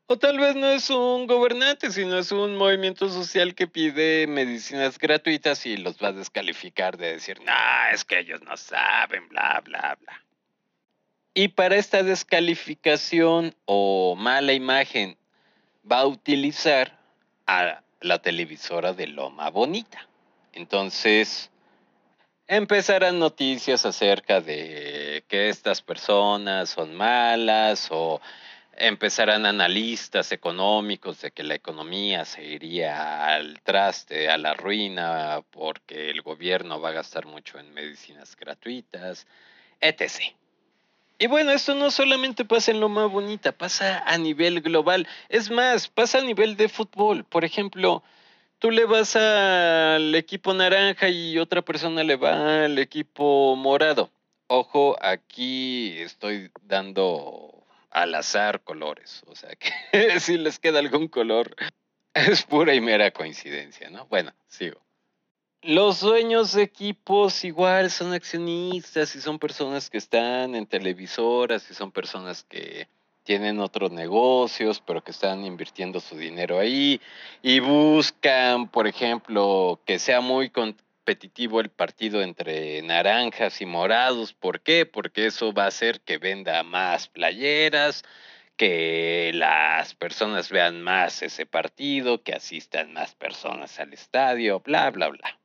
O 0.06 0.18
tal 0.18 0.38
vez 0.38 0.56
no 0.56 0.68
es 0.68 0.92
un 0.92 1.26
gobernante, 1.26 1.90
sino 1.90 2.20
es 2.20 2.32
un 2.32 2.56
movimiento 2.56 3.10
social 3.10 3.56
que 3.56 3.66
pide 3.66 4.28
medicinas 4.28 5.00
gratuitas 5.00 5.66
y 5.66 5.78
los 5.78 5.98
va 5.98 6.10
a 6.10 6.14
descalificar 6.14 6.96
de 6.96 7.14
decir, 7.14 7.42
no, 7.42 7.54
es 7.92 8.06
que 8.06 8.20
ellos 8.20 8.44
no 8.44 8.56
saben, 8.56 9.28
bla, 9.30 9.60
bla, 9.66 9.98
bla. 10.00 10.24
Y 11.34 11.48
para 11.48 11.76
esta 11.76 12.04
descalificación 12.04 13.56
o 13.66 14.16
mala 14.16 14.54
imagen 14.54 15.18
va 15.92 16.02
a 16.02 16.08
utilizar 16.08 17.00
a 17.48 17.82
la 18.00 18.22
televisora 18.22 18.94
de 18.94 19.08
Loma 19.08 19.50
Bonita. 19.50 20.08
Entonces, 20.58 21.52
empezarán 22.48 23.20
noticias 23.20 23.86
acerca 23.86 24.42
de 24.42 25.24
que 25.28 25.50
estas 25.50 25.84
personas 25.84 26.72
son 26.72 26.96
malas 26.96 27.90
o 27.92 28.20
empezarán 28.76 29.46
analistas 29.46 30.32
económicos 30.32 31.22
de 31.22 31.30
que 31.30 31.44
la 31.44 31.54
economía 31.54 32.26
se 32.26 32.44
iría 32.44 33.28
al 33.36 33.62
traste, 33.62 34.30
a 34.30 34.38
la 34.40 34.56
ruina, 34.56 35.44
porque 35.52 36.10
el 36.10 36.24
gobierno 36.24 36.82
va 36.82 36.90
a 36.90 36.94
gastar 36.94 37.28
mucho 37.28 37.60
en 37.60 37.72
medicinas 37.72 38.36
gratuitas, 38.36 39.28
etc. 39.80 40.34
Y 41.20 41.28
bueno, 41.28 41.52
esto 41.52 41.76
no 41.76 41.92
solamente 41.92 42.46
pasa 42.46 42.72
en 42.72 42.80
lo 42.80 42.90
más 42.90 43.12
bonita, 43.12 43.52
pasa 43.52 44.00
a 44.00 44.18
nivel 44.18 44.62
global. 44.62 45.08
Es 45.30 45.52
más, 45.52 45.88
pasa 45.88 46.18
a 46.18 46.22
nivel 46.22 46.58
de 46.58 46.68
fútbol. 46.68 47.26
Por 47.26 47.46
ejemplo, 47.46 48.02
tú 48.60 48.72
le 48.72 48.86
vas 48.86 49.16
al 49.16 50.14
equipo 50.16 50.54
naranja 50.54 51.10
y 51.10 51.38
otra 51.38 51.62
persona 51.62 52.04
le 52.04 52.16
va 52.16 52.66
al 52.66 52.80
equipo 52.80 53.56
morado. 53.56 54.12
Ojo, 54.48 54.98
aquí 55.02 55.98
estoy 56.00 56.52
dando 56.64 57.66
al 57.90 58.16
azar 58.16 58.62
colores. 58.64 59.24
O 59.28 59.36
sea 59.36 59.52
que 59.56 59.72
si 60.20 60.38
les 60.38 60.60
queda 60.60 60.80
algún 60.80 61.08
color, 61.08 61.56
es 62.14 62.44
pura 62.44 62.74
y 62.74 62.82
mera 62.82 63.12
coincidencia, 63.12 63.90
¿no? 63.90 64.06
Bueno, 64.08 64.34
sigo. 64.48 64.82
Los 65.62 66.02
dueños 66.02 66.54
de 66.54 66.64
equipos 66.64 67.44
igual 67.44 67.90
son 67.90 68.14
accionistas 68.14 69.16
y 69.16 69.22
son 69.22 69.40
personas 69.40 69.90
que 69.90 69.98
están 69.98 70.56
en 70.56 70.68
televisoras 70.68 71.70
y 71.70 71.74
son 71.74 71.92
personas 71.92 72.44
que 72.44 72.88
tienen 73.28 73.60
otros 73.60 73.92
negocios, 73.92 74.82
pero 74.86 75.04
que 75.04 75.12
están 75.12 75.44
invirtiendo 75.44 76.00
su 76.00 76.16
dinero 76.18 76.60
ahí 76.60 77.02
y 77.42 77.60
buscan, 77.60 78.70
por 78.70 78.88
ejemplo, 78.88 79.82
que 79.86 80.00
sea 80.00 80.22
muy 80.22 80.50
competitivo 80.50 81.60
el 81.60 81.70
partido 81.70 82.22
entre 82.22 82.82
naranjas 82.84 83.60
y 83.60 83.66
morados. 83.66 84.32
¿Por 84.32 84.62
qué? 84.62 84.86
Porque 84.86 85.26
eso 85.26 85.52
va 85.52 85.66
a 85.66 85.68
hacer 85.68 86.00
que 86.00 86.18
venda 86.18 86.64
más 86.64 87.10
playeras, 87.10 88.06
que 88.56 89.32
las 89.34 89.94
personas 89.94 90.50
vean 90.50 90.82
más 90.82 91.22
ese 91.22 91.46
partido, 91.46 92.24
que 92.24 92.32
asistan 92.32 92.94
más 92.94 93.14
personas 93.14 93.78
al 93.78 93.92
estadio, 93.92 94.62
bla, 94.62 94.90
bla, 94.90 95.10
bla. 95.10 95.38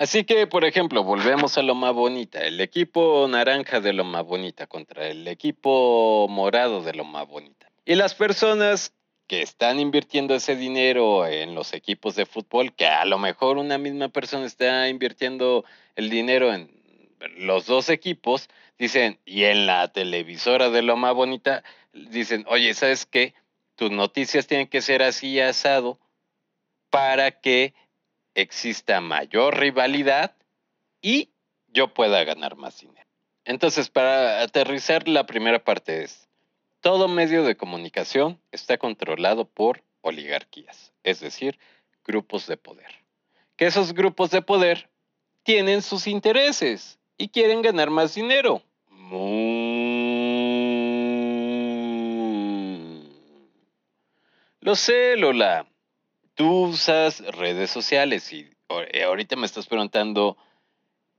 Así 0.00 0.24
que, 0.24 0.46
por 0.46 0.64
ejemplo, 0.64 1.04
volvemos 1.04 1.58
a 1.58 1.62
lo 1.62 1.74
más 1.74 1.92
bonita. 1.92 2.40
El 2.40 2.58
equipo 2.62 3.28
naranja 3.28 3.82
de 3.82 3.92
lo 3.92 4.02
más 4.02 4.24
bonita 4.24 4.66
contra 4.66 5.06
el 5.08 5.28
equipo 5.28 6.26
morado 6.26 6.82
de 6.82 6.94
lo 6.94 7.04
más 7.04 7.28
bonita. 7.28 7.70
Y 7.84 7.96
las 7.96 8.14
personas 8.14 8.94
que 9.26 9.42
están 9.42 9.78
invirtiendo 9.78 10.34
ese 10.34 10.56
dinero 10.56 11.26
en 11.26 11.54
los 11.54 11.74
equipos 11.74 12.16
de 12.16 12.24
fútbol, 12.24 12.72
que 12.72 12.86
a 12.86 13.04
lo 13.04 13.18
mejor 13.18 13.58
una 13.58 13.76
misma 13.76 14.08
persona 14.08 14.46
está 14.46 14.88
invirtiendo 14.88 15.66
el 15.96 16.08
dinero 16.08 16.54
en 16.54 16.70
los 17.36 17.66
dos 17.66 17.90
equipos, 17.90 18.48
dicen, 18.78 19.18
y 19.26 19.44
en 19.44 19.66
la 19.66 19.88
televisora 19.88 20.70
de 20.70 20.80
lo 20.80 20.96
más 20.96 21.12
bonita, 21.12 21.62
dicen, 21.92 22.46
oye, 22.48 22.72
¿sabes 22.72 23.04
qué? 23.04 23.34
Tus 23.74 23.90
noticias 23.90 24.46
tienen 24.46 24.66
que 24.66 24.80
ser 24.80 25.02
así 25.02 25.40
asado 25.40 25.98
para 26.88 27.32
que 27.32 27.74
exista 28.34 29.00
mayor 29.00 29.58
rivalidad 29.58 30.36
y 31.02 31.30
yo 31.68 31.94
pueda 31.94 32.24
ganar 32.24 32.56
más 32.56 32.80
dinero. 32.80 33.08
Entonces, 33.44 33.88
para 33.88 34.42
aterrizar, 34.42 35.08
la 35.08 35.26
primera 35.26 35.62
parte 35.64 36.02
es, 36.02 36.28
todo 36.80 37.08
medio 37.08 37.42
de 37.42 37.56
comunicación 37.56 38.40
está 38.52 38.78
controlado 38.78 39.46
por 39.46 39.82
oligarquías, 40.02 40.92
es 41.02 41.20
decir, 41.20 41.58
grupos 42.04 42.46
de 42.46 42.56
poder. 42.56 43.04
Que 43.56 43.66
esos 43.66 43.92
grupos 43.92 44.30
de 44.30 44.42
poder 44.42 44.88
tienen 45.42 45.82
sus 45.82 46.06
intereses 46.06 46.98
y 47.16 47.28
quieren 47.28 47.62
ganar 47.62 47.90
más 47.90 48.14
dinero. 48.14 48.62
Lo 54.60 54.76
sé, 54.76 55.16
Lola 55.16 55.66
tú 56.40 56.68
usas 56.68 57.20
redes 57.36 57.70
sociales 57.70 58.32
y 58.32 58.50
eh, 58.70 59.02
ahorita 59.02 59.36
me 59.36 59.44
estás 59.44 59.66
preguntando, 59.66 60.38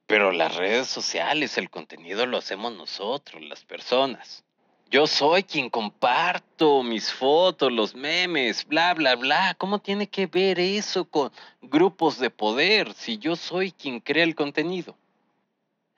pero 0.07 0.31
las 0.31 0.55
redes 0.55 0.87
sociales, 0.87 1.59
el 1.59 1.69
contenido 1.69 2.25
lo 2.25 2.39
hacemos 2.39 2.73
nosotros, 2.73 3.39
las 3.43 3.63
personas. 3.63 4.43
Yo 4.89 5.05
soy 5.05 5.43
quien 5.43 5.69
comparto 5.69 6.81
mis 6.81 7.13
fotos, 7.13 7.71
los 7.71 7.93
memes, 7.93 8.65
bla, 8.65 8.95
bla, 8.95 9.15
bla. 9.15 9.53
¿Cómo 9.59 9.77
tiene 9.77 10.07
que 10.07 10.25
ver 10.25 10.59
eso 10.59 11.05
con 11.05 11.31
grupos 11.61 12.17
de 12.17 12.31
poder 12.31 12.91
si 12.95 13.19
yo 13.19 13.35
soy 13.35 13.71
quien 13.71 13.99
crea 13.99 14.23
el 14.23 14.33
contenido? 14.33 14.97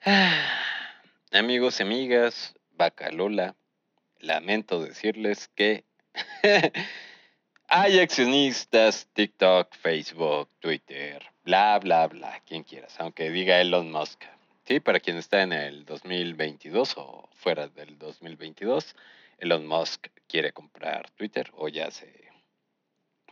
Amigos 1.32 1.80
y 1.80 1.82
amigas, 1.82 2.54
Bacalola, 2.72 3.56
lamento 4.18 4.82
decirles 4.82 5.48
que 5.54 5.82
hay 7.76 7.98
accionistas, 7.98 9.08
TikTok, 9.14 9.74
Facebook, 9.74 10.48
Twitter, 10.60 11.20
bla, 11.44 11.80
bla, 11.80 12.06
bla, 12.06 12.40
quien 12.46 12.62
quieras, 12.62 12.94
aunque 13.00 13.30
diga 13.30 13.60
Elon 13.60 13.90
Musk. 13.90 14.22
Sí, 14.64 14.78
para 14.78 15.00
quien 15.00 15.16
está 15.16 15.42
en 15.42 15.52
el 15.52 15.84
2022 15.84 16.94
o 16.98 17.28
fuera 17.34 17.66
del 17.66 17.98
2022, 17.98 18.94
Elon 19.38 19.66
Musk 19.66 20.06
quiere 20.28 20.52
comprar 20.52 21.10
Twitter 21.16 21.50
o 21.54 21.66
ya 21.66 21.90
se... 21.90 22.30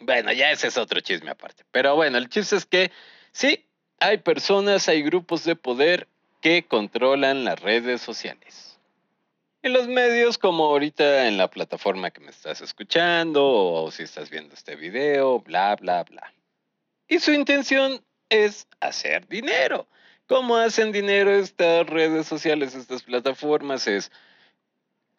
Bueno, 0.01 0.33
ya 0.33 0.51
ese 0.51 0.67
es 0.67 0.77
otro 0.77 0.99
chisme 1.01 1.31
aparte. 1.31 1.63
Pero 1.71 1.95
bueno, 1.95 2.19
el 2.19 2.29
chiste 2.29 2.57
es 2.57 2.67
que 2.67 2.91
sí, 3.31 3.65
hay 4.01 4.19
personas, 4.19 4.89
hay 4.89 5.03
grupos 5.03 5.45
de 5.45 5.55
poder 5.55 6.09
que 6.41 6.65
controlan 6.65 7.45
las 7.45 7.61
redes 7.61 8.01
sociales. 8.01 8.72
En 9.65 9.75
los 9.75 9.87
medios, 9.87 10.39
como 10.39 10.65
ahorita 10.65 11.29
en 11.29 11.37
la 11.37 11.49
plataforma 11.49 12.11
que 12.11 12.21
me 12.21 12.31
estás 12.31 12.61
escuchando, 12.61 13.47
o 13.47 13.93
si 13.93 14.03
estás 14.03 14.29
viendo 14.29 14.55
este 14.55 14.75
video, 14.75 15.39
bla, 15.39 15.77
bla, 15.77 16.03
bla. 16.03 16.35
Y 17.07 17.21
su 17.21 17.33
intención 17.33 18.05
es 18.29 18.67
hacer 18.81 19.29
dinero. 19.29 19.87
¿Cómo 20.27 20.57
hacen 20.57 20.91
dinero 20.91 21.31
estas 21.31 21.87
redes 21.87 22.27
sociales, 22.27 22.75
estas 22.75 23.05
plataformas? 23.05 23.87
Es, 23.87 24.11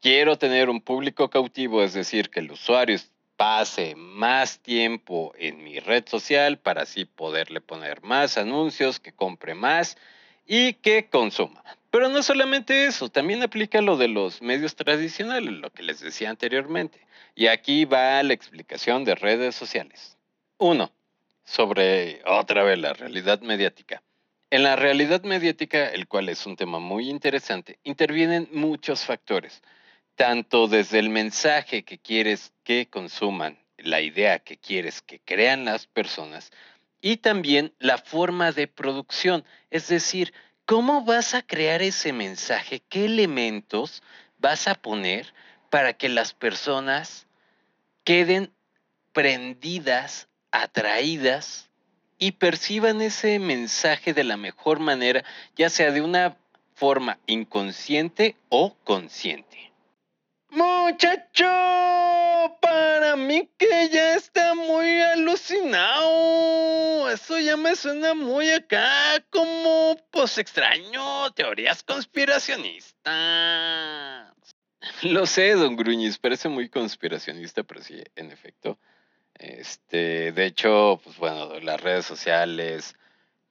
quiero 0.01 0.38
tener 0.38 0.69
un 0.69 0.81
público 0.81 1.29
cautivo, 1.29 1.81
es 1.81 1.93
decir, 1.93 2.29
que 2.29 2.41
el 2.41 2.51
usuario 2.51 3.00
pase 3.38 3.95
más 3.95 4.59
tiempo 4.59 5.31
en 5.38 5.63
mi 5.63 5.79
red 5.79 6.05
social 6.05 6.59
para 6.59 6.81
así 6.81 7.05
poderle 7.05 7.62
poner 7.62 8.01
más 8.01 8.38
anuncios, 8.38 9.00
que 9.00 9.13
compre 9.13 9.55
más 9.55 9.97
y 10.45 10.73
que 10.73 11.07
consuma. 11.09 11.63
Pero 11.93 12.09
no 12.09 12.23
solamente 12.23 12.88
eso, 12.88 13.09
también 13.09 13.43
aplica 13.43 13.79
lo 13.79 13.97
de 13.97 14.07
los 14.07 14.41
medios 14.41 14.75
tradicionales, 14.75 15.53
lo 15.53 15.69
que 15.69 15.83
les 15.83 16.00
decía 16.00 16.31
anteriormente. 16.31 17.00
Y 17.35 17.45
aquí 17.45 17.85
va 17.85 18.23
la 18.23 18.33
explicación 18.33 19.05
de 19.05 19.13
redes 19.13 19.53
sociales. 19.55 20.17
Uno, 20.57 20.91
sobre 21.43 22.23
otra 22.25 22.63
vez 22.63 22.79
la 22.79 22.93
realidad 22.93 23.41
mediática. 23.41 24.01
En 24.50 24.63
la 24.63 24.75
realidad 24.75 25.21
mediática, 25.21 25.88
el 25.88 26.07
cual 26.07 26.29
es 26.29 26.47
un 26.47 26.55
tema 26.55 26.79
muy 26.79 27.12
interesante, 27.12 27.77
intervienen 27.83 28.50
muchos 28.51 29.05
factores, 29.05 29.62
tanto 30.15 30.67
desde 30.67 30.97
el 30.97 31.12
mensaje 31.12 31.83
que 31.83 32.00
quieres 32.00 32.53
que 32.63 32.88
consuman, 32.89 33.59
la 33.77 34.01
idea 34.01 34.39
que 34.39 34.57
quieres 34.57 35.03
que 35.03 35.19
crean 35.19 35.63
las 35.63 35.85
personas, 35.85 36.50
y 37.01 37.17
también 37.17 37.71
la 37.77 38.00
forma 38.00 38.51
de 38.51 38.67
producción, 38.67 39.45
es 39.69 39.89
decir, 39.89 40.33
cómo 40.65 41.03
vas 41.03 41.34
a 41.34 41.41
crear 41.41 41.82
ese 41.82 42.13
mensaje, 42.13 42.82
qué 42.89 43.05
elementos 43.05 44.03
vas 44.39 44.67
a 44.67 44.75
poner 44.75 45.34
para 45.70 45.93
que 45.93 46.10
las 46.10 46.34
personas 46.34 47.27
queden 48.03 48.53
prendidas, 49.12 50.27
atraídas 50.51 51.70
y 52.17 52.34
perciban 52.34 53.01
ese 53.01 53.39
mensaje 53.39 54.13
de 54.13 54.24
la 54.24 54.38
mejor 54.38 54.79
manera, 54.79 55.24
ya 55.55 55.70
sea 55.70 55.91
de 55.91 56.01
una 56.01 56.38
forma 56.75 57.20
inconsciente 57.25 58.36
o 58.50 58.75
consciente. 58.84 59.72
Muchacho, 60.50 61.50
para 63.13 63.25
mí 63.27 63.48
que 63.60 63.89
ya 63.89 64.15
está 64.15 64.55
muy 64.55 65.00
alucinado. 65.01 67.12
Eso 67.12 67.39
ya 67.39 67.55
me 67.55 67.75
suena 67.75 68.15
muy 68.15 68.50
acá 68.50 69.24
como, 69.29 69.96
pues 70.10 70.39
extraño, 70.39 71.32
teorías 71.34 71.84
conspiracionistas. 71.84 74.34
Lo 75.04 75.28
sé, 75.28 75.54
don 75.54 75.76
Gruñiz, 75.76 76.17
parece 76.17 76.49
muy 76.49 76.69
conspiracionista, 76.69 77.62
pero 77.62 77.84
sí, 77.84 78.02
en 78.15 78.32
efecto. 78.32 78.80
Este, 79.36 80.32
de 80.32 80.45
hecho, 80.47 80.99
pues 81.04 81.15
bueno, 81.17 81.60
las 81.60 81.80
redes 81.80 82.08
sociales 82.08 82.95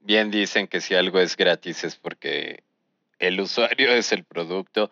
bien 0.00 0.32
dicen 0.32 0.66
que 0.66 0.80
si 0.80 0.96
algo 0.96 1.20
es 1.20 1.36
gratis 1.36 1.84
es 1.84 1.94
porque 1.94 2.64
el 3.20 3.40
usuario 3.40 3.92
es 3.92 4.10
el 4.10 4.24
producto 4.24 4.90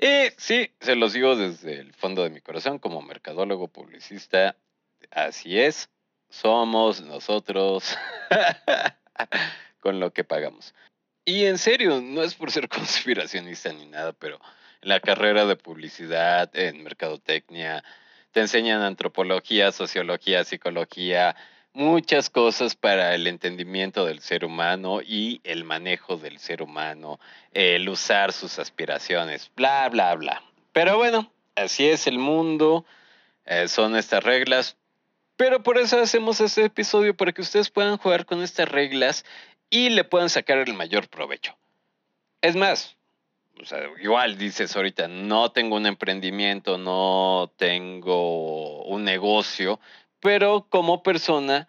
y 0.00 0.30
sí, 0.38 0.70
se 0.80 0.96
los 0.96 1.12
digo 1.12 1.36
desde 1.36 1.78
el 1.78 1.92
fondo 1.92 2.22
de 2.22 2.30
mi 2.30 2.40
corazón 2.40 2.78
como 2.78 3.02
mercadólogo 3.02 3.68
publicista. 3.68 4.56
Así 5.10 5.58
es, 5.58 5.90
somos 6.30 7.02
nosotros 7.02 7.96
con 9.80 10.00
lo 10.00 10.12
que 10.12 10.24
pagamos. 10.24 10.74
Y 11.24 11.44
en 11.44 11.58
serio, 11.58 12.00
no 12.00 12.22
es 12.22 12.34
por 12.34 12.50
ser 12.50 12.68
conspiracionista 12.70 13.72
ni 13.72 13.86
nada, 13.86 14.12
pero 14.12 14.40
la 14.80 15.00
carrera 15.00 15.44
de 15.44 15.56
publicidad, 15.56 16.50
en 16.56 16.82
mercadotecnia, 16.82 17.84
te 18.32 18.40
enseñan 18.40 18.82
antropología, 18.82 19.72
sociología, 19.72 20.44
psicología, 20.44 21.36
muchas 21.72 22.30
cosas 22.30 22.74
para 22.74 23.14
el 23.14 23.26
entendimiento 23.26 24.04
del 24.04 24.20
ser 24.20 24.44
humano 24.44 25.00
y 25.02 25.40
el 25.44 25.64
manejo 25.64 26.16
del 26.16 26.38
ser 26.38 26.62
humano, 26.62 27.20
el 27.52 27.88
usar 27.88 28.32
sus 28.32 28.58
aspiraciones, 28.58 29.50
bla, 29.54 29.88
bla, 29.88 30.14
bla. 30.14 30.42
Pero 30.72 30.96
bueno, 30.96 31.30
así 31.54 31.88
es 31.88 32.06
el 32.06 32.18
mundo, 32.18 32.84
eh, 33.44 33.68
son 33.68 33.96
estas 33.96 34.22
reglas, 34.22 34.76
pero 35.36 35.62
por 35.62 35.78
eso 35.78 35.98
hacemos 35.98 36.40
este 36.40 36.64
episodio, 36.64 37.16
para 37.16 37.32
que 37.32 37.42
ustedes 37.42 37.70
puedan 37.70 37.96
jugar 37.96 38.26
con 38.26 38.42
estas 38.42 38.68
reglas 38.68 39.24
y 39.70 39.88
le 39.88 40.04
puedan 40.04 40.28
sacar 40.28 40.58
el 40.58 40.74
mayor 40.74 41.08
provecho. 41.08 41.56
Es 42.42 42.56
más, 42.56 42.96
igual 44.02 44.36
dices 44.36 44.74
ahorita, 44.74 45.08
no 45.08 45.50
tengo 45.52 45.76
un 45.76 45.86
emprendimiento, 45.86 46.78
no 46.78 47.52
tengo 47.56 48.82
un 48.84 49.04
negocio, 49.04 49.80
pero 50.20 50.66
como 50.68 51.02
persona 51.02 51.68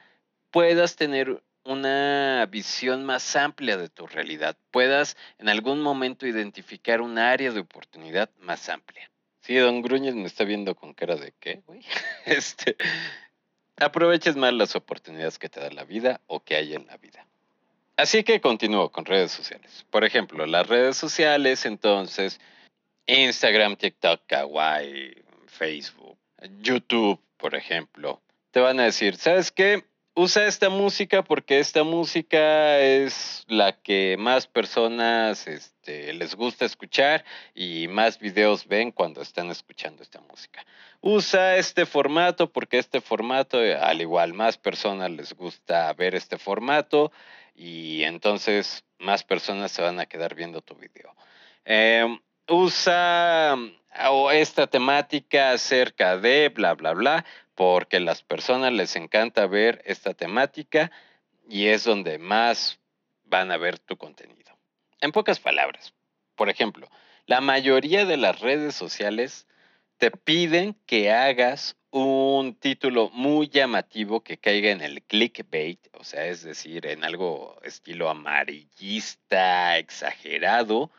puedas 0.51 0.95
tener 0.95 1.41
una 1.63 2.47
visión 2.49 3.05
más 3.05 3.35
amplia 3.35 3.77
de 3.77 3.89
tu 3.89 4.07
realidad, 4.07 4.57
puedas 4.71 5.17
en 5.37 5.49
algún 5.49 5.81
momento 5.81 6.25
identificar 6.25 7.01
un 7.01 7.17
área 7.17 7.51
de 7.51 7.59
oportunidad 7.59 8.29
más 8.39 8.69
amplia. 8.69 9.09
Sí, 9.41 9.55
don 9.55 9.81
Gruñez 9.81 10.15
me 10.15 10.27
está 10.27 10.43
viendo 10.43 10.75
con 10.75 10.93
cara 10.93 11.15
de 11.15 11.33
qué. 11.39 11.61
Este, 12.25 12.75
aproveches 13.77 14.35
más 14.35 14.53
las 14.53 14.75
oportunidades 14.75 15.39
que 15.39 15.49
te 15.49 15.59
da 15.59 15.71
la 15.71 15.83
vida 15.83 16.21
o 16.27 16.43
que 16.43 16.55
hay 16.55 16.75
en 16.75 16.85
la 16.87 16.97
vida. 16.97 17.25
Así 17.97 18.23
que 18.23 18.41
continúo 18.41 18.91
con 18.91 19.05
redes 19.05 19.31
sociales. 19.31 19.85
Por 19.89 20.03
ejemplo, 20.03 20.45
las 20.45 20.67
redes 20.67 20.97
sociales, 20.97 21.65
entonces, 21.65 22.39
Instagram, 23.05 23.75
TikTok, 23.75 24.21
Kawaii, 24.27 25.23
Facebook, 25.47 26.17
YouTube, 26.61 27.19
por 27.37 27.55
ejemplo, 27.55 28.21
te 28.51 28.59
van 28.59 28.79
a 28.79 28.83
decir, 28.83 29.15
¿sabes 29.15 29.51
qué? 29.51 29.85
Usa 30.13 30.45
esta 30.45 30.69
música 30.69 31.23
porque 31.23 31.59
esta 31.59 31.83
música 31.83 32.79
es 32.79 33.45
la 33.47 33.71
que 33.71 34.17
más 34.19 34.45
personas 34.45 35.47
este, 35.47 36.11
les 36.13 36.35
gusta 36.35 36.65
escuchar 36.65 37.23
y 37.55 37.87
más 37.87 38.19
videos 38.19 38.67
ven 38.67 38.91
cuando 38.91 39.21
están 39.21 39.49
escuchando 39.49 40.03
esta 40.03 40.19
música. 40.19 40.65
Usa 40.99 41.55
este 41.55 41.85
formato 41.85 42.51
porque 42.51 42.77
este 42.77 42.99
formato, 42.99 43.59
al 43.59 44.01
igual, 44.01 44.33
más 44.33 44.57
personas 44.57 45.09
les 45.11 45.33
gusta 45.33 45.93
ver 45.93 46.13
este 46.13 46.37
formato 46.37 47.13
y 47.55 48.03
entonces 48.03 48.83
más 48.99 49.23
personas 49.23 49.71
se 49.71 49.81
van 49.81 49.99
a 50.01 50.07
quedar 50.07 50.35
viendo 50.35 50.61
tu 50.61 50.75
video. 50.75 51.15
Em, 51.63 52.19
usa 52.49 53.55
esta 54.33 54.67
temática 54.67 55.51
acerca 55.51 56.17
de 56.17 56.49
bla, 56.49 56.73
bla, 56.73 56.93
bla, 56.93 57.25
porque 57.61 57.99
las 57.99 58.23
personas 58.23 58.73
les 58.73 58.95
encanta 58.95 59.45
ver 59.45 59.83
esta 59.85 60.15
temática 60.15 60.91
y 61.47 61.67
es 61.67 61.83
donde 61.83 62.17
más 62.17 62.79
van 63.25 63.51
a 63.51 63.57
ver 63.57 63.77
tu 63.77 63.97
contenido. 63.97 64.51
En 64.99 65.11
pocas 65.11 65.39
palabras, 65.39 65.93
por 66.35 66.49
ejemplo, 66.49 66.89
la 67.27 67.39
mayoría 67.39 68.05
de 68.05 68.17
las 68.17 68.39
redes 68.39 68.73
sociales 68.73 69.45
te 69.97 70.09
piden 70.09 70.75
que 70.87 71.11
hagas 71.11 71.77
un 71.91 72.55
título 72.55 73.11
muy 73.11 73.47
llamativo 73.47 74.23
que 74.23 74.37
caiga 74.37 74.71
en 74.71 74.81
el 74.81 75.03
clickbait, 75.03 75.87
o 75.93 76.03
sea, 76.03 76.25
es 76.25 76.41
decir, 76.41 76.87
en 76.87 77.03
algo 77.03 77.59
estilo 77.61 78.09
amarillista, 78.09 79.77
exagerado, 79.77 80.89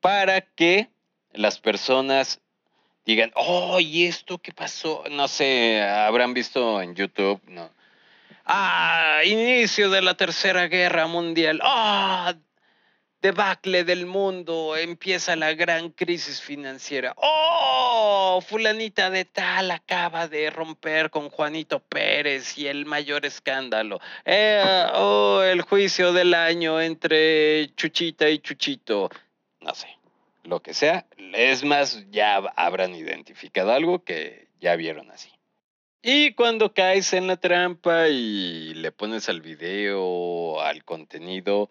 para 0.00 0.42
que 0.42 0.90
las 1.32 1.60
personas 1.60 2.42
digan, 3.04 3.32
oh, 3.34 3.80
¿y 3.80 4.06
esto 4.06 4.38
qué 4.38 4.52
pasó? 4.52 5.04
No 5.10 5.28
sé, 5.28 5.82
habrán 5.82 6.34
visto 6.34 6.80
en 6.80 6.94
YouTube, 6.94 7.40
¿no? 7.46 7.70
Ah, 8.44 9.20
inicio 9.24 9.90
de 9.90 10.02
la 10.02 10.14
Tercera 10.14 10.68
Guerra 10.68 11.06
Mundial. 11.06 11.60
Ah, 11.62 12.34
debacle 13.24 13.84
del 13.84 14.04
mundo, 14.04 14.76
empieza 14.76 15.34
la 15.34 15.54
gran 15.54 15.88
crisis 15.88 16.42
financiera. 16.42 17.14
¡Oh! 17.16 18.42
Fulanita 18.46 19.08
de 19.08 19.24
tal 19.24 19.70
acaba 19.70 20.28
de 20.28 20.50
romper 20.50 21.08
con 21.08 21.30
Juanito 21.30 21.80
Pérez 21.80 22.58
y 22.58 22.66
el 22.66 22.84
mayor 22.84 23.24
escándalo. 23.24 23.98
Eh, 24.26 24.86
¡Oh! 24.92 25.42
El 25.42 25.62
juicio 25.62 26.12
del 26.12 26.34
año 26.34 26.78
entre 26.82 27.74
Chuchita 27.76 28.28
y 28.28 28.40
Chuchito. 28.40 29.08
no 29.60 29.74
sé, 29.74 29.88
lo 30.44 30.62
que 30.62 30.74
sea. 30.74 31.06
Es 31.16 31.64
más, 31.64 32.04
ya 32.10 32.36
habrán 32.36 32.94
identificado 32.94 33.72
algo 33.72 34.04
que 34.04 34.48
ya 34.60 34.76
vieron 34.76 35.10
así. 35.10 35.30
Y 36.02 36.34
cuando 36.34 36.74
caes 36.74 37.12
en 37.14 37.26
la 37.26 37.38
trampa 37.38 38.08
y 38.08 38.74
le 38.74 38.92
pones 38.92 39.28
al 39.28 39.40
video, 39.40 40.60
al 40.60 40.84
contenido, 40.84 41.70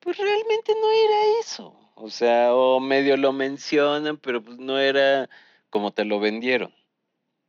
pues 0.00 0.18
realmente 0.18 0.72
no 0.74 0.90
era 0.90 1.40
eso. 1.40 1.74
O 1.94 2.10
sea, 2.10 2.54
o 2.54 2.80
medio 2.80 3.16
lo 3.16 3.32
mencionan, 3.32 4.18
pero 4.18 4.42
pues 4.42 4.58
no 4.58 4.78
era 4.78 5.30
como 5.70 5.92
te 5.92 6.04
lo 6.04 6.20
vendieron. 6.20 6.74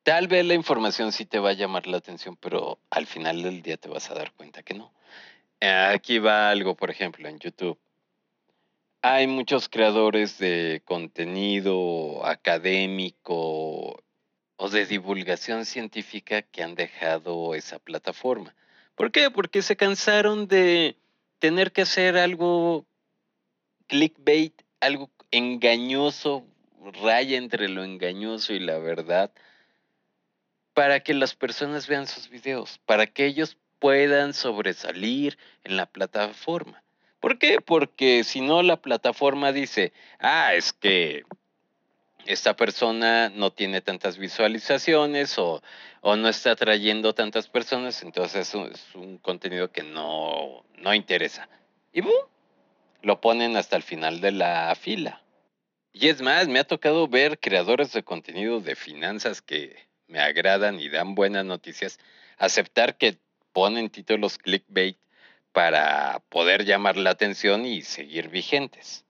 Tal 0.04 0.30
vez 0.30 0.46
la 0.46 0.54
información 0.54 1.12
sí 1.12 1.26
te 1.26 1.40
va 1.40 1.50
a 1.50 1.54
llamar 1.54 1.86
la 1.88 1.98
atención, 1.98 2.38
pero 2.38 2.80
al 2.90 3.06
final 3.06 3.44
del 3.44 3.62
día 3.62 3.76
te 3.76 3.90
vas 3.90 4.10
a 4.10 4.14
dar 4.14 4.32
cuenta 4.32 4.64
que 4.64 4.74
no. 4.74 4.94
Aquí 5.60 6.20
va 6.20 6.50
algo, 6.50 6.76
por 6.76 6.90
ejemplo, 6.90 7.28
en 7.28 7.40
YouTube. 7.40 7.78
Hay 9.04 9.28
muchos 9.28 9.70
creadores 9.70 10.40
de 10.40 10.82
contenido 10.84 12.26
académico 12.26 14.04
o 14.56 14.70
de 14.70 14.86
divulgación 14.88 15.66
científica 15.66 16.42
que 16.42 16.64
han 16.64 16.74
dejado 16.74 17.54
esa 17.54 17.78
plataforma. 17.78 18.56
¿Por 18.96 19.12
qué? 19.12 19.30
Porque 19.30 19.62
se 19.62 19.76
cansaron 19.76 20.48
de 20.48 20.98
tener 21.38 21.72
que 21.72 21.84
hacer 21.84 22.18
algo 22.18 22.88
clickbait, 23.86 24.64
algo 24.80 25.12
engañoso, 25.30 26.46
raya 27.04 27.38
entre 27.38 27.70
lo 27.70 27.84
engañoso 27.84 28.54
y 28.54 28.60
la 28.60 28.80
verdad, 28.80 29.32
para 30.74 31.02
que 31.02 31.14
las 31.14 31.36
personas 31.36 31.88
vean 31.88 32.08
sus 32.08 32.30
videos, 32.30 32.80
para 32.86 33.06
que 33.06 33.28
ellos 33.28 33.58
puedan 33.78 34.34
sobresalir 34.34 35.38
en 35.64 35.78
la 35.78 35.86
plataforma. 35.86 36.84
¿Por 37.28 37.40
qué? 37.40 37.60
Porque 37.60 38.24
si 38.24 38.40
no 38.40 38.64
la 38.64 38.78
plataforma 38.78 39.52
dice, 39.52 39.92
ah, 40.18 40.54
es 40.54 40.72
que 40.72 41.26
esta 42.26 42.56
persona 42.56 43.28
no 43.28 43.52
tiene 43.52 43.82
tantas 43.82 44.18
visualizaciones 44.18 45.38
o, 45.38 45.62
no 46.04 46.30
está 46.30 46.56
trayendo 46.56 47.14
tantas 47.14 47.50
personas, 47.50 48.02
entonces 48.02 48.56
es 48.56 48.96
un, 48.96 49.18
contenido 49.18 49.74
que 49.74 49.84
no, 49.84 50.64
no 50.78 50.94
interesa. 50.94 51.50
Y 51.92 52.00
lo 53.02 53.20
ponen 53.20 53.58
hasta 53.58 53.76
el 53.76 53.84
final 53.84 54.22
de 54.22 54.32
la 54.32 54.74
fila. 54.76 55.22
Y 55.92 56.08
es 56.08 56.22
más, 56.22 56.48
me 56.48 56.60
ha 56.60 56.64
tocado 56.64 57.10
ver 57.10 57.42
creadores 57.42 57.92
de 57.92 58.04
contenido 58.04 58.62
de 58.62 58.78
finanzas 58.78 59.42
que 59.42 59.76
me 60.08 60.22
agradan 60.22 60.80
y 60.80 60.88
dan 60.88 61.14
buenas 61.14 61.44
noticias, 61.44 62.00
aceptar 62.38 62.98
que 62.98 63.18
ponen 63.52 63.90
títulos 63.90 64.38
clickbait 64.38 64.98
para 65.52 66.22
poder 66.30 66.66
llamar 66.66 66.98
la 66.98 67.12
atención 67.12 67.66
y 67.66 67.82
seguir 67.82 68.30
vigentes. 68.30 69.06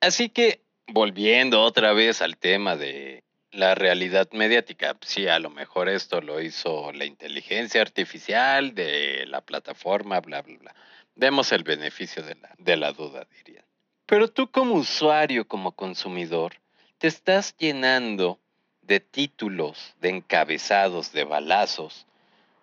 Así 0.00 0.28
que 0.28 0.62
volviendo 0.86 1.62
otra 1.62 1.92
vez 1.92 2.22
al 2.22 2.36
tema 2.36 2.76
de 2.76 3.24
la 3.52 3.74
realidad 3.74 4.28
mediática, 4.32 4.96
sí, 5.00 5.26
a 5.26 5.38
lo 5.38 5.50
mejor 5.50 5.88
esto 5.88 6.20
lo 6.20 6.40
hizo 6.40 6.92
la 6.92 7.04
inteligencia 7.04 7.80
artificial 7.80 8.74
de 8.74 9.26
la 9.26 9.40
plataforma, 9.40 10.20
bla, 10.20 10.42
bla, 10.42 10.58
bla. 10.58 10.74
Demos 11.14 11.52
el 11.52 11.64
beneficio 11.64 12.22
de 12.22 12.36
la, 12.36 12.54
de 12.58 12.76
la 12.76 12.92
duda, 12.92 13.26
dirían. 13.36 13.64
Pero 14.06 14.28
tú 14.28 14.50
como 14.50 14.74
usuario, 14.74 15.46
como 15.46 15.72
consumidor, 15.72 16.54
te 16.98 17.08
estás 17.08 17.56
llenando 17.56 18.40
de 18.82 19.00
títulos, 19.00 19.94
de 20.00 20.10
encabezados, 20.10 21.12
de 21.12 21.24
balazos, 21.24 22.06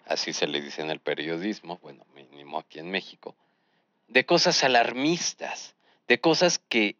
así 0.07 0.33
se 0.33 0.47
le 0.47 0.61
dice 0.61 0.81
en 0.81 0.89
el 0.89 0.99
periodismo, 0.99 1.79
bueno, 1.81 2.05
mínimo 2.15 2.59
aquí 2.59 2.79
en 2.79 2.89
México, 2.89 3.35
de 4.07 4.25
cosas 4.25 4.63
alarmistas, 4.63 5.75
de 6.07 6.19
cosas 6.19 6.59
que 6.59 6.95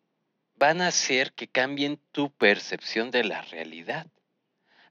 van 0.58 0.82
a 0.82 0.88
hacer 0.88 1.34
que 1.34 1.48
cambien 1.48 2.00
tu 2.12 2.32
percepción 2.32 3.12
de 3.12 3.24
la 3.24 3.42
realidad. 3.44 4.08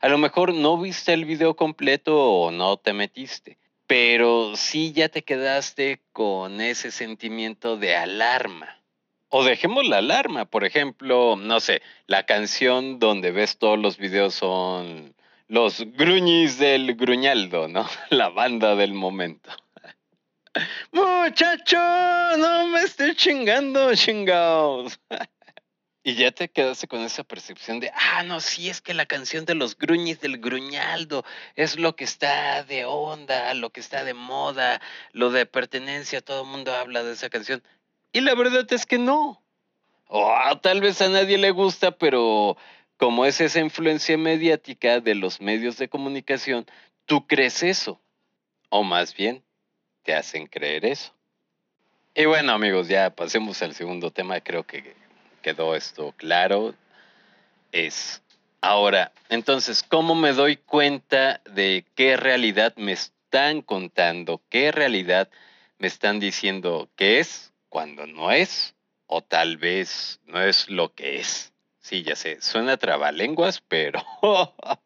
A 0.01 0.09
lo 0.09 0.19
mejor 0.19 0.55
no 0.55 0.79
viste 0.79 1.13
el 1.13 1.25
video 1.25 1.57
completo 1.57 2.17
o 2.17 2.51
no 2.51 2.77
te 2.77 2.93
metiste, 2.93 3.59
pero 3.87 4.57
sí 4.57 4.93
ya 4.93 5.09
te 5.09 5.23
quedaste 5.23 6.03
con 6.13 6.61
ese 6.61 6.91
sentimiento 6.91 7.77
de 7.77 7.97
alarma. 7.97 8.81
O 9.29 9.45
dejemos 9.45 9.87
la 9.87 9.99
alarma, 9.99 10.45
por 10.45 10.65
ejemplo, 10.65 11.37
no 11.37 11.59
sé, 11.59 11.83
la 12.07 12.25
canción 12.25 13.01
donde 13.01 13.33
ves 13.33 13.59
todos 13.59 13.79
los 13.79 13.99
videos 13.99 14.35
son 14.35 15.16
los 15.49 15.81
gruñis 15.93 16.59
del 16.59 16.95
gruñaldo, 16.95 17.69
¿no? 17.69 17.89
La 18.11 18.29
banda 18.29 18.75
del 18.75 18.93
momento. 18.93 19.51
Muchacho, 20.91 21.79
no 22.39 22.69
me 22.69 22.83
estés 22.83 23.17
chingando, 23.17 23.95
chingados. 23.95 24.99
Y 26.09 26.15
ya 26.15 26.31
te 26.31 26.49
quedaste 26.49 26.87
con 26.87 27.01
esa 27.01 27.25
percepción 27.25 27.81
de, 27.81 27.91
ah, 27.93 28.23
no, 28.23 28.39
sí, 28.39 28.69
es 28.71 28.81
que 28.81 28.95
la 28.95 29.07
canción 29.07 29.45
de 29.45 29.57
los 29.57 29.77
gruñis 29.77 30.21
del 30.21 30.39
gruñaldo 30.39 31.25
es 31.57 31.81
lo 31.81 31.97
que 31.97 32.05
está 32.05 32.63
de 32.63 32.85
onda, 32.85 33.53
lo 33.55 33.71
que 33.71 33.81
está 33.81 34.05
de 34.05 34.15
moda, 34.15 34.81
lo 35.11 35.31
de 35.31 35.47
pertenencia, 35.47 36.21
todo 36.21 36.43
el 36.43 36.49
mundo 36.49 36.73
habla 36.73 37.03
de 37.03 37.15
esa 37.15 37.29
canción. 37.29 37.61
Y 38.13 38.21
la 38.21 38.37
verdad 38.37 38.73
es 38.73 38.87
que 38.87 38.99
no. 38.99 39.43
O 40.07 40.33
tal 40.63 40.81
vez 40.81 41.03
a 41.03 41.09
nadie 41.09 41.39
le 41.39 41.51
gusta, 41.51 41.91
pero 41.91 42.57
como 42.97 43.27
es 43.27 43.41
esa 43.41 43.61
influencia 43.61 44.17
mediática 44.17 45.01
de 45.01 45.15
los 45.15 45.41
medios 45.41 45.77
de 45.77 45.89
comunicación, 45.89 46.67
tú 47.05 47.27
crees 47.27 47.63
eso. 47.63 48.01
O 48.69 48.83
más 48.83 49.15
bien, 49.15 49.43
te 50.03 50.15
hacen 50.15 50.47
creer 50.47 50.85
eso. 50.85 51.13
Y 52.15 52.25
bueno, 52.25 52.53
amigos, 52.53 52.89
ya 52.89 53.11
pasemos 53.11 53.61
al 53.63 53.75
segundo 53.75 54.11
tema, 54.11 54.41
creo 54.41 54.65
que 54.65 54.95
quedó 55.43 55.77
esto 55.77 56.15
claro, 56.17 56.75
es 57.73 58.23
ahora, 58.61 59.13
entonces, 59.29 59.83
¿cómo 59.83 60.15
me 60.15 60.33
doy 60.33 60.57
cuenta 60.57 61.41
de 61.51 61.85
qué 61.95 62.17
realidad 62.17 62.75
me 62.77 62.93
están 62.93 63.63
contando? 63.63 64.43
¿Qué 64.49 64.73
realidad 64.73 65.29
me 65.79 65.87
están 65.89 66.21
diciendo 66.21 66.89
que 66.97 67.21
es 67.21 67.53
cuando 67.69 68.07
no 68.07 68.33
es? 68.33 68.75
O 69.07 69.23
tal 69.23 69.57
vez 69.57 70.21
no 70.27 70.43
es 70.43 70.69
lo 70.69 70.95
que 70.95 71.21
es. 71.21 71.53
Sí, 71.87 72.03
ya 72.03 72.17
sé, 72.17 72.39
suena 72.41 72.79
trabalenguas, 72.79 73.61
pero 73.61 74.03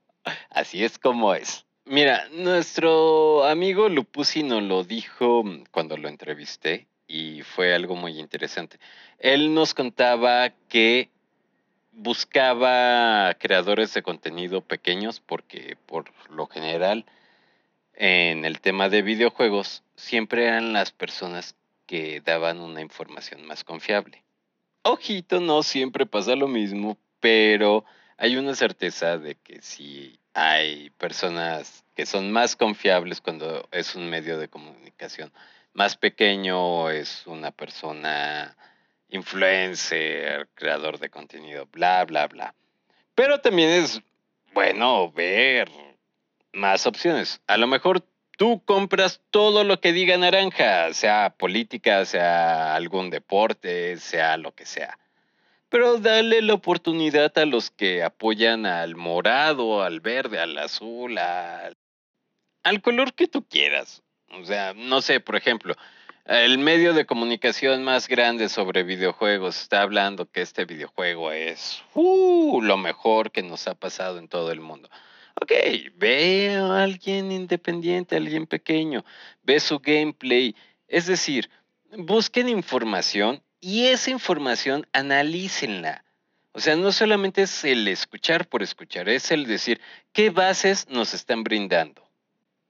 así 0.51 0.85
es 0.85 0.99
como 0.99 1.35
es. 1.35 1.65
Mira, 1.87 2.29
nuestro 2.29 3.47
amigo 3.47 3.89
Lupusi 3.89 4.43
nos 4.43 4.63
lo 4.63 4.85
dijo 4.85 5.43
cuando 5.71 5.97
lo 5.97 6.11
entrevisté 6.11 6.89
y 7.09 7.41
fue 7.41 7.75
algo 7.75 7.97
muy 7.97 8.21
interesante. 8.21 8.79
Él 9.19 9.55
nos 9.55 9.73
contaba 9.73 10.51
que 10.69 11.09
buscaba 11.93 13.33
creadores 13.39 13.95
de 13.95 14.03
contenido 14.03 14.61
pequeños 14.61 15.21
porque 15.21 15.79
por 15.87 16.13
lo 16.29 16.49
general 16.49 17.07
en 17.95 18.45
el 18.45 18.61
tema 18.61 18.91
de 18.91 19.01
videojuegos 19.01 19.85
siempre 19.97 20.49
eran 20.49 20.75
las 20.75 20.93
personas 20.93 21.57
que 21.87 22.21
daban 22.21 22.61
una 22.61 22.83
información 22.83 23.47
más 23.47 23.65
confiable. 23.65 24.23
Ojito, 24.83 25.40
no 25.40 25.62
siempre 25.62 26.07
pasa 26.07 26.37
lo 26.37 26.49
mismo, 26.49 26.99
pero 27.21 27.85
hay 28.16 28.37
una 28.37 28.55
certeza 28.55 29.19
de 29.19 29.35
que 29.35 29.61
si 29.62 30.19
hay 30.35 30.90
personas 30.90 31.85
que 31.95 32.07
son 32.07 32.31
más 32.33 32.57
confiables 32.57 33.21
cuando 33.21 33.69
es 33.73 33.95
un 33.95 34.09
medio 34.09 34.38
de 34.38 34.49
comunicación 34.49 35.33
más 35.73 35.97
pequeño 35.97 36.90
es 36.90 37.27
una 37.27 37.51
persona 37.51 38.57
influencer, 39.09 40.49
creador 40.55 40.99
de 40.99 41.11
contenido, 41.11 41.66
bla, 41.73 42.05
bla, 42.05 42.27
bla. 42.29 42.55
Pero 43.14 43.40
también 43.40 43.71
es 43.71 44.01
bueno 44.53 45.11
ver 45.12 45.71
más 46.53 46.87
opciones. 46.87 47.40
A 47.47 47.57
lo 47.57 47.66
mejor 47.66 48.05
tú 48.40 48.62
compras 48.64 49.20
todo 49.29 49.64
lo 49.64 49.83
que 49.83 49.92
diga 49.92 50.16
naranja, 50.16 50.94
sea 50.94 51.29
política, 51.29 52.07
sea 52.07 52.74
algún 52.74 53.11
deporte, 53.11 53.98
sea 53.98 54.38
lo 54.38 54.55
que 54.55 54.64
sea. 54.64 54.98
Pero 55.68 55.98
dale 55.98 56.40
la 56.40 56.55
oportunidad 56.55 57.37
a 57.37 57.44
los 57.44 57.70
que 57.70 58.03
apoyan 58.03 58.64
al 58.64 58.96
morado, 58.96 59.83
al 59.83 60.00
verde, 60.00 60.40
al 60.40 60.57
azul, 60.57 61.18
al, 61.18 61.76
al 62.62 62.81
color 62.81 63.12
que 63.12 63.29
tú 63.29 63.46
quieras. 63.46 64.03
O 64.31 64.42
sea, 64.46 64.72
no 64.72 65.03
sé, 65.03 65.20
por 65.20 65.37
ejemplo, 65.37 65.76
el 66.24 66.57
medio 66.57 66.94
de 66.94 67.05
comunicación 67.05 67.85
más 67.85 68.09
grande 68.09 68.48
sobre 68.48 68.85
videojuegos 68.85 69.61
está 69.61 69.83
hablando 69.83 70.24
que 70.24 70.40
este 70.40 70.64
videojuego 70.64 71.31
es 71.31 71.83
uh, 71.92 72.62
lo 72.62 72.79
mejor 72.79 73.33
que 73.33 73.42
nos 73.42 73.68
ha 73.68 73.74
pasado 73.74 74.16
en 74.16 74.29
todo 74.29 74.50
el 74.50 74.61
mundo. 74.61 74.88
Ok, 75.42 75.53
ve 75.96 76.55
a 76.57 76.83
alguien 76.83 77.33
independiente, 77.33 78.16
alguien 78.16 78.46
pequeño, 78.46 79.05
ve 79.42 79.59
su 79.59 79.79
gameplay. 79.79 80.55
Es 80.87 81.07
decir, 81.07 81.48
busquen 81.96 82.48
información 82.48 83.42
y 83.61 83.87
esa 83.87 84.11
información 84.11 84.87
analícenla. 84.92 86.05
O 86.53 86.61
sea, 86.61 86.76
no 86.76 86.92
solamente 86.92 87.42
es 87.42 87.64
el 87.64 87.88
escuchar 87.88 88.48
por 88.48 88.62
escuchar, 88.62 89.09
es 89.09 89.31
el 89.31 89.46
decir 89.46 89.81
qué 90.12 90.31
bases 90.31 90.88
nos 90.88 91.14
están 91.14 91.42
brindando. 91.42 92.03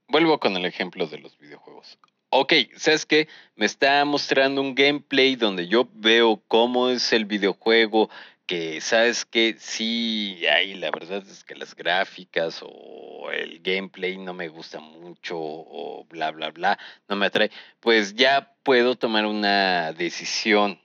Vuelvo 0.07 0.39
con 0.39 0.57
el 0.57 0.65
ejemplo 0.65 1.07
de 1.07 1.19
los 1.19 1.39
videojuegos. 1.39 1.99
ok, 2.29 2.53
¿sabes 2.77 3.07
qué? 3.07 3.27
Me 3.57 3.67
está 3.67 4.05
mostrando 4.05 4.61
un 4.61 4.75
gameplay 4.75 5.35
donde 5.35 5.67
yo 5.67 5.89
veo 5.95 6.43
cómo 6.47 6.91
es 6.91 7.13
el 7.13 7.25
videojuego, 7.25 8.11
que 8.51 8.81
sabes 8.81 9.25
que 9.25 9.55
sí, 9.61 10.45
ahí 10.53 10.75
la 10.75 10.91
verdad 10.91 11.23
es 11.25 11.45
que 11.45 11.55
las 11.55 11.77
gráficas 11.77 12.59
o 12.65 13.31
el 13.31 13.61
gameplay 13.61 14.19
no 14.19 14.35
me 14.35 14.49
gusta 14.49 14.81
mucho 14.81 15.37
o 15.39 16.05
bla, 16.11 16.33
bla, 16.33 16.51
bla, 16.51 16.77
no 17.09 17.15
me 17.15 17.27
atrae, 17.27 17.53
pues 17.79 18.17
ya 18.17 18.53
puedo 18.65 18.97
tomar 18.97 19.25
una 19.25 19.93
decisión 19.93 20.81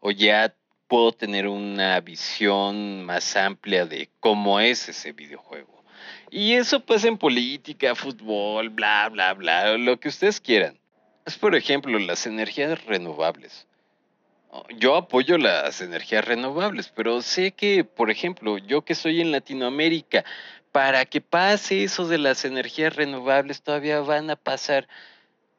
o 0.00 0.10
ya 0.10 0.52
puedo 0.88 1.12
tener 1.12 1.46
una 1.46 2.00
visión 2.00 3.04
más 3.04 3.36
amplia 3.36 3.86
de 3.86 4.10
cómo 4.18 4.58
es 4.58 4.88
ese 4.88 5.12
videojuego. 5.12 5.84
Y 6.32 6.54
eso 6.54 6.80
pues 6.80 7.04
en 7.04 7.18
política, 7.18 7.94
fútbol, 7.94 8.70
bla, 8.70 9.08
bla, 9.10 9.32
bla, 9.34 9.78
lo 9.78 10.00
que 10.00 10.08
ustedes 10.08 10.40
quieran. 10.40 10.76
Es 11.24 11.38
por 11.38 11.54
ejemplo 11.54 12.00
las 12.00 12.26
energías 12.26 12.84
renovables. 12.84 13.68
Yo 14.78 14.96
apoyo 14.96 15.38
las 15.38 15.80
energías 15.80 16.24
renovables, 16.24 16.92
pero 16.94 17.20
sé 17.22 17.52
que, 17.52 17.84
por 17.84 18.10
ejemplo, 18.10 18.58
yo 18.58 18.82
que 18.82 18.94
estoy 18.94 19.20
en 19.20 19.32
Latinoamérica, 19.32 20.24
para 20.72 21.04
que 21.04 21.20
pase 21.20 21.84
eso 21.84 22.06
de 22.06 22.18
las 22.18 22.44
energías 22.44 22.94
renovables 22.94 23.62
todavía 23.62 24.00
van 24.00 24.30
a 24.30 24.36
pasar 24.36 24.88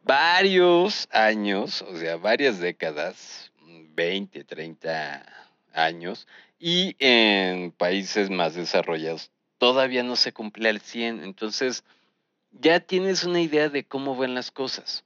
varios 0.04 1.08
años, 1.12 1.82
o 1.82 1.98
sea, 1.98 2.18
varias 2.18 2.60
décadas, 2.60 3.52
20, 3.96 4.44
30 4.44 5.26
años, 5.74 6.28
y 6.60 6.96
en 7.00 7.72
países 7.72 8.30
más 8.30 8.56
desarrollados 8.56 9.32
todavía 9.58 10.04
no 10.04 10.16
se 10.16 10.34
cumple 10.34 10.70
al 10.70 10.82
100, 10.82 11.24
entonces 11.24 11.84
ya 12.52 12.80
tienes 12.80 13.24
una 13.24 13.42
idea 13.42 13.70
de 13.70 13.84
cómo 13.84 14.16
van 14.16 14.34
las 14.34 14.52
cosas. 14.52 15.04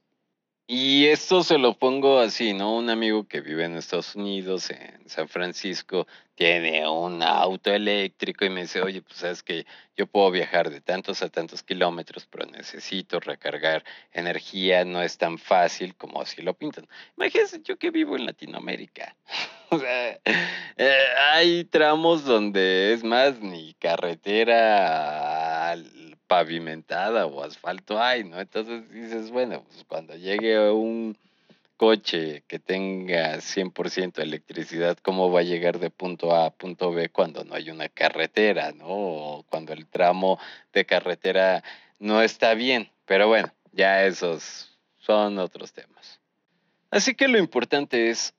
Y 0.66 1.06
esto 1.06 1.42
se 1.42 1.58
lo 1.58 1.76
pongo 1.76 2.20
así, 2.20 2.54
¿no? 2.54 2.76
Un 2.76 2.88
amigo 2.88 3.26
que 3.26 3.40
vive 3.40 3.64
en 3.64 3.76
Estados 3.76 4.14
Unidos, 4.14 4.70
en 4.70 5.08
San 5.08 5.28
Francisco, 5.28 6.06
tiene 6.34 6.88
un 6.88 7.22
auto 7.22 7.72
eléctrico 7.72 8.44
y 8.44 8.50
me 8.50 8.62
dice, 8.62 8.80
oye, 8.80 9.02
pues 9.02 9.18
sabes 9.18 9.42
que 9.42 9.66
yo 9.96 10.06
puedo 10.06 10.30
viajar 10.30 10.70
de 10.70 10.80
tantos 10.80 11.22
a 11.22 11.28
tantos 11.28 11.62
kilómetros, 11.62 12.26
pero 12.26 12.46
necesito 12.46 13.20
recargar 13.20 13.84
energía, 14.12 14.84
no 14.84 15.02
es 15.02 15.18
tan 15.18 15.36
fácil 15.36 15.94
como 15.96 16.22
así 16.22 16.42
lo 16.42 16.54
pintan. 16.54 16.88
Imagínense 17.16 17.60
yo 17.62 17.76
que 17.76 17.90
vivo 17.90 18.16
en 18.16 18.24
Latinoamérica. 18.24 19.16
o 19.70 19.78
sea, 19.78 20.20
eh, 20.24 20.96
hay 21.32 21.64
tramos 21.64 22.24
donde 22.24 22.92
es 22.92 23.02
más 23.02 23.40
ni 23.40 23.74
carretera 23.74 25.76
pavimentada 26.32 27.26
o 27.26 27.44
asfalto 27.44 28.00
hay, 28.00 28.24
¿no? 28.24 28.40
Entonces 28.40 28.90
dices, 28.90 29.30
bueno, 29.30 29.64
pues 29.64 29.84
cuando 29.86 30.16
llegue 30.16 30.70
un 30.70 31.18
coche 31.76 32.42
que 32.48 32.58
tenga 32.58 33.36
100% 33.36 34.18
electricidad, 34.18 34.96
¿cómo 35.02 35.30
va 35.30 35.40
a 35.40 35.42
llegar 35.42 35.78
de 35.78 35.90
punto 35.90 36.34
A 36.34 36.46
a 36.46 36.50
punto 36.50 36.90
B 36.90 37.10
cuando 37.10 37.44
no 37.44 37.54
hay 37.54 37.68
una 37.68 37.90
carretera, 37.90 38.72
¿no? 38.72 38.86
O 38.88 39.42
cuando 39.50 39.74
el 39.74 39.86
tramo 39.86 40.38
de 40.72 40.86
carretera 40.86 41.62
no 41.98 42.22
está 42.22 42.54
bien. 42.54 42.90
Pero 43.04 43.28
bueno, 43.28 43.52
ya 43.72 44.06
esos 44.06 44.78
son 45.00 45.38
otros 45.38 45.74
temas. 45.74 46.18
Así 46.90 47.14
que 47.14 47.28
lo 47.28 47.36
importante 47.36 48.08
es 48.08 48.32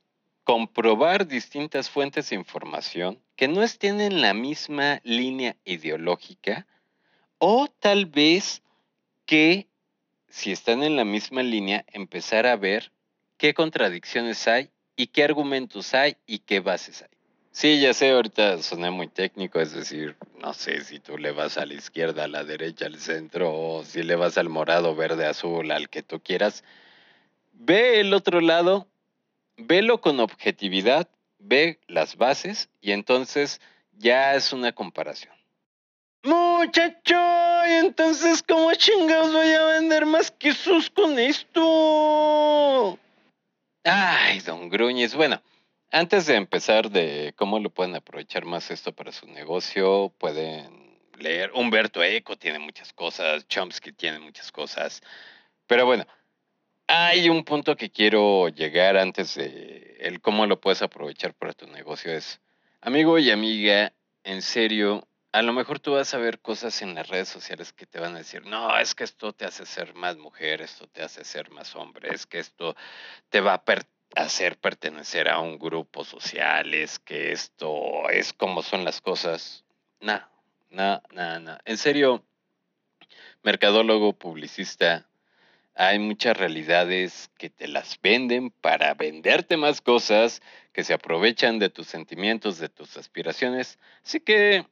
comprobar 0.43 1.27
distintas 1.27 1.91
fuentes 1.91 2.31
de 2.31 2.37
información 2.37 3.19
que 3.35 3.47
no 3.47 3.61
estén 3.61 4.01
en 4.01 4.19
la 4.19 4.33
misma 4.33 4.99
línea 5.03 5.55
ideológica 5.63 6.65
o 7.45 7.67
tal 7.67 8.05
vez 8.05 8.61
que, 9.25 9.67
si 10.29 10.53
están 10.53 10.81
en 10.81 10.95
la 10.95 11.03
misma 11.03 11.43
línea, 11.43 11.83
empezar 11.91 12.47
a 12.47 12.55
ver 12.55 12.93
qué 13.35 13.53
contradicciones 13.53 14.47
hay 14.47 14.69
y 14.95 15.07
qué 15.07 15.25
argumentos 15.25 15.93
hay 15.93 16.15
y 16.25 16.39
qué 16.39 16.61
bases 16.61 17.01
hay. 17.01 17.09
Sí, 17.51 17.81
ya 17.81 17.93
sé, 17.93 18.11
ahorita 18.11 18.63
soné 18.63 18.91
muy 18.91 19.09
técnico, 19.09 19.59
es 19.59 19.73
decir, 19.73 20.15
no 20.39 20.53
sé 20.53 20.85
si 20.85 21.01
tú 21.01 21.17
le 21.17 21.33
vas 21.33 21.57
a 21.57 21.65
la 21.65 21.73
izquierda, 21.73 22.23
a 22.23 22.27
la 22.29 22.45
derecha, 22.45 22.85
al 22.85 22.97
centro, 22.97 23.53
o 23.53 23.83
si 23.83 24.03
le 24.03 24.15
vas 24.15 24.37
al 24.37 24.47
morado, 24.47 24.95
verde, 24.95 25.25
azul, 25.25 25.69
al 25.71 25.89
que 25.89 26.01
tú 26.01 26.21
quieras. 26.21 26.63
Ve 27.51 27.99
el 27.99 28.13
otro 28.13 28.39
lado, 28.39 28.87
velo 29.57 29.99
con 29.99 30.21
objetividad, 30.21 31.09
ve 31.39 31.81
las 31.87 32.15
bases 32.15 32.69
y 32.79 32.93
entonces 32.93 33.59
ya 33.97 34.33
es 34.33 34.53
una 34.53 34.71
comparación. 34.71 35.42
Muchacho, 36.65 37.19
y 37.67 37.73
entonces, 37.85 38.41
¿cómo 38.41 38.73
chingados 38.75 39.33
voy 39.33 39.51
a 39.51 39.65
vender 39.65 40.05
más 40.05 40.31
quesos 40.31 40.89
con 40.89 41.19
esto? 41.19 42.97
Ay, 43.83 44.39
don 44.39 44.69
Gruñez. 44.69 45.13
Bueno, 45.13 45.41
antes 45.91 46.25
de 46.25 46.35
empezar 46.35 46.89
de 46.89 47.33
cómo 47.35 47.59
lo 47.59 47.69
pueden 47.69 47.97
aprovechar 47.97 48.45
más 48.45 48.71
esto 48.71 48.93
para 48.93 49.11
su 49.11 49.27
negocio, 49.27 50.13
pueden 50.17 50.97
leer. 51.19 51.51
Humberto 51.53 52.01
Eco 52.01 52.37
tiene 52.37 52.59
muchas 52.59 52.93
cosas, 52.93 53.45
Chomsky 53.49 53.91
tiene 53.91 54.19
muchas 54.19 54.49
cosas. 54.49 55.01
Pero 55.67 55.85
bueno, 55.85 56.07
hay 56.87 57.27
un 57.27 57.43
punto 57.43 57.75
que 57.75 57.91
quiero 57.91 58.47
llegar 58.47 58.95
antes 58.95 59.35
de 59.35 59.97
el 59.99 60.21
cómo 60.21 60.45
lo 60.45 60.61
puedes 60.61 60.81
aprovechar 60.81 61.33
para 61.33 61.51
tu 61.51 61.67
negocio. 61.67 62.13
Es, 62.13 62.39
amigo 62.79 63.19
y 63.19 63.31
amiga, 63.31 63.91
en 64.23 64.41
serio, 64.41 65.05
a 65.33 65.41
lo 65.41 65.51
mejor 65.51 65.79
tú 65.79 65.93
vas 65.93 66.13
a 66.13 66.19
ver 66.19 66.39
cosas 66.39 66.83
en 66.83 66.93
las 66.93 67.07
redes 67.07 67.27
sociales 67.27 67.73
que 67.73 67.87
te 67.87 67.99
van 67.99 68.13
a 68.15 68.19
decir, 68.19 68.45
no, 68.45 68.77
es 68.77 68.93
que 68.93 69.03
esto 69.03 69.33
te 69.33 69.45
hace 69.45 69.65
ser 69.65 69.95
más 69.95 70.15
mujer, 70.15 70.61
esto 70.61 70.85
te 70.87 71.01
hace 71.01 71.25
ser 71.25 71.49
más 71.49 71.75
hombre, 71.75 72.13
es 72.13 72.27
que 72.27 72.37
esto 72.37 72.75
te 73.29 73.41
va 73.41 73.55
a 73.55 73.63
hacer 74.15 74.57
pertenecer 74.59 75.27
a 75.29 75.39
un 75.39 75.57
grupo 75.57 76.05
social, 76.05 76.75
es 76.75 76.99
que 76.99 77.31
esto 77.31 78.07
es 78.11 78.31
como 78.31 78.61
son 78.61 78.85
las 78.85 79.01
cosas. 79.01 79.65
No, 79.99 80.21
no, 80.69 81.01
no, 81.11 81.39
no. 81.39 81.57
En 81.65 81.77
serio, 81.79 82.23
mercadólogo, 83.41 84.13
publicista, 84.13 85.09
hay 85.73 85.97
muchas 85.97 86.37
realidades 86.37 87.31
que 87.39 87.49
te 87.49 87.67
las 87.67 87.99
venden 87.99 88.51
para 88.51 88.93
venderte 88.93 89.57
más 89.57 89.81
cosas, 89.81 90.43
que 90.73 90.83
se 90.83 90.93
aprovechan 90.93 91.57
de 91.57 91.69
tus 91.69 91.87
sentimientos, 91.87 92.59
de 92.59 92.69
tus 92.69 92.97
aspiraciones. 92.97 93.79
Así 94.03 94.19
que 94.19 94.67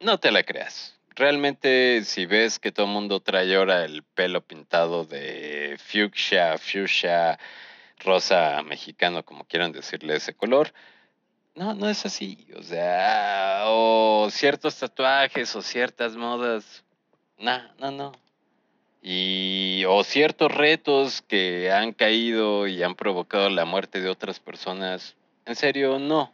no 0.00 0.18
te 0.18 0.30
la 0.30 0.42
creas. 0.42 0.94
Realmente, 1.14 2.04
si 2.04 2.26
ves 2.26 2.58
que 2.58 2.70
todo 2.70 2.86
el 2.86 2.92
mundo 2.92 3.20
trae 3.20 3.54
ahora 3.56 3.84
el 3.84 4.02
pelo 4.02 4.40
pintado 4.40 5.04
de 5.04 5.76
fuchsia, 5.78 6.56
fuchsia, 6.58 7.38
rosa 7.98 8.62
mexicano, 8.62 9.24
como 9.24 9.44
quieran 9.44 9.72
decirle 9.72 10.14
ese 10.14 10.34
color, 10.34 10.72
no, 11.56 11.74
no 11.74 11.88
es 11.88 12.06
así. 12.06 12.46
O 12.56 12.62
sea, 12.62 13.62
o 13.66 14.28
ciertos 14.30 14.78
tatuajes 14.78 15.56
o 15.56 15.62
ciertas 15.62 16.14
modas, 16.14 16.84
no, 17.36 17.60
no, 17.78 17.90
no. 17.90 18.12
Y, 19.02 19.84
o 19.88 20.04
ciertos 20.04 20.52
retos 20.52 21.22
que 21.22 21.72
han 21.72 21.92
caído 21.92 22.68
y 22.68 22.82
han 22.84 22.94
provocado 22.94 23.50
la 23.50 23.64
muerte 23.64 24.00
de 24.00 24.08
otras 24.08 24.38
personas, 24.38 25.16
en 25.46 25.56
serio, 25.56 25.98
no. 25.98 26.32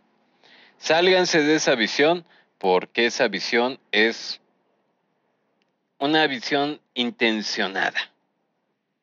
Sálganse 0.77 1.43
de 1.43 1.55
esa 1.55 1.75
visión 1.75 2.27
porque 2.59 3.07
esa 3.07 3.29
visión 3.29 3.79
es 3.93 4.41
una 5.99 6.27
visión 6.27 6.81
intencionada. 6.95 8.13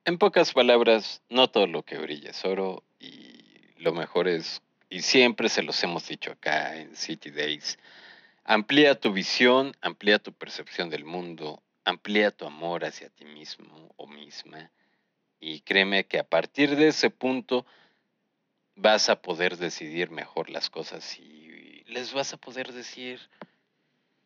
En 0.06 0.18
pocas 0.18 0.54
palabras, 0.54 1.22
no 1.30 1.50
todo 1.50 1.68
lo 1.68 1.84
que 1.84 1.98
brilla 1.98 2.32
es 2.32 2.44
oro 2.44 2.84
y 3.00 3.44
lo 3.78 3.94
mejor 3.94 4.28
es, 4.28 4.62
y 4.90 5.02
siempre 5.02 5.50
se 5.50 5.64
los 5.64 5.82
hemos 5.84 6.08
dicho 6.08 6.32
acá 6.32 6.76
en 6.76 6.96
City 6.96 7.32
Days, 7.32 7.78
amplía 8.44 9.00
tu 9.00 9.14
visión, 9.14 9.76
amplía 9.82 10.20
tu 10.20 10.34
percepción 10.34 10.90
del 10.90 11.06
mundo, 11.06 11.62
amplía 11.84 12.32
tu 12.32 12.46
amor 12.46 12.86
hacia 12.86 13.10
ti 13.10 13.26
mismo 13.26 13.94
o 13.98 14.08
misma 14.08 14.72
y 15.42 15.62
créeme 15.62 16.06
que 16.06 16.20
a 16.20 16.24
partir 16.24 16.76
de 16.76 16.90
ese 16.90 17.10
punto 17.10 17.66
vas 18.76 19.10
a 19.10 19.22
poder 19.22 19.58
decidir 19.58 20.12
mejor 20.12 20.50
las 20.50 20.70
cosas 20.70 21.20
y 21.20 21.41
les 21.92 22.14
vas 22.14 22.34
a 22.34 22.38
poder 22.38 22.72
decir, 22.72 23.20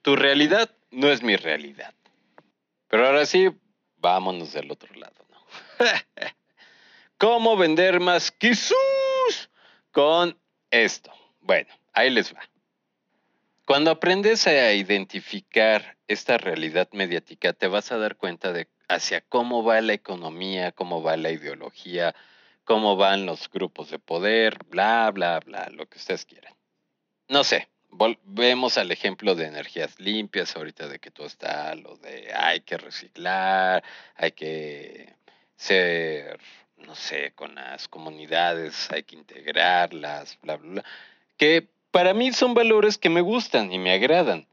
tu 0.01 0.15
realidad 0.15 0.69
no 0.91 1.08
es 1.08 1.23
mi 1.23 1.36
realidad. 1.36 1.93
Pero 2.88 3.08
ahora 3.08 3.25
sí, 3.25 3.49
vámonos 3.97 4.54
del 4.54 4.71
otro 4.71 4.93
lado, 4.95 5.25
¿no? 5.30 5.39
¿Cómo 7.17 7.58
vender 7.58 7.99
más 7.99 8.34
Jesús 8.39 9.49
con 9.91 10.38
esto? 10.69 11.12
Bueno, 11.41 11.73
ahí 11.93 12.12
les 12.12 12.34
va. 12.34 12.41
Cuando 13.65 13.89
aprendes 13.89 14.45
a 14.45 14.73
identificar 14.73 15.97
esta 16.08 16.38
realidad 16.38 16.88
mediática, 16.91 17.54
te 17.54 17.67
vas 17.67 17.91
a 17.91 17.97
dar 17.97 18.15
cuenta 18.15 18.54
de 18.54 18.67
hacia 18.88 19.21
cómo 19.21 19.63
va 19.63 19.82
la 19.82 19.93
economía, 19.93 20.71
cómo 20.71 21.01
va 21.01 21.17
la 21.17 21.32
ideología, 21.32 22.13
cómo 22.63 22.95
van 22.95 23.25
los 23.25 23.49
grupos 23.49 23.89
de 23.89 23.97
poder, 23.97 24.60
bla, 24.69 25.10
bla, 25.12 25.39
bla, 25.39 25.69
lo 25.71 25.88
que 25.88 25.97
ustedes 25.97 26.25
quieran. 26.25 26.54
No 27.27 27.43
sé, 27.43 27.67
volvemos 27.89 28.77
al 28.77 28.91
ejemplo 28.91 29.35
de 29.35 29.47
energías 29.47 29.99
limpias, 29.99 30.55
ahorita 30.55 30.88
de 30.88 30.99
que 30.99 31.11
todo 31.11 31.27
está 31.27 31.73
lo 31.75 31.97
de 31.97 32.31
hay 32.33 32.61
que 32.61 32.77
reciclar, 32.77 33.83
hay 34.15 34.31
que 34.31 35.13
ser, 35.55 36.39
no 36.77 36.95
sé, 36.95 37.31
con 37.33 37.55
las 37.55 37.88
comunidades, 37.88 38.91
hay 38.91 39.03
que 39.03 39.15
integrarlas, 39.15 40.38
bla, 40.41 40.57
bla, 40.57 40.71
bla. 40.71 40.85
Que 41.38 41.67
para 41.91 42.13
mí 42.13 42.31
son 42.33 42.53
valores 42.53 42.97
que 42.97 43.09
me 43.09 43.21
gustan 43.21 43.71
y 43.71 43.79
me 43.79 43.91
agradan, 43.91 44.45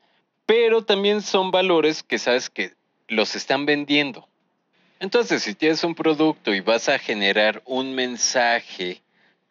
pero 0.46 0.84
también 0.84 1.20
son 1.20 1.50
valores 1.50 2.02
que 2.02 2.18
sabes 2.18 2.48
que 2.48 2.74
los 3.08 3.34
están 3.34 3.66
vendiendo. 3.66 4.28
Entonces, 5.00 5.42
si 5.42 5.54
tienes 5.54 5.82
un 5.82 5.96
producto 5.96 6.54
y 6.54 6.60
vas 6.60 6.88
a 6.88 6.98
generar 6.98 7.60
un 7.66 7.94
mensaje 7.94 9.02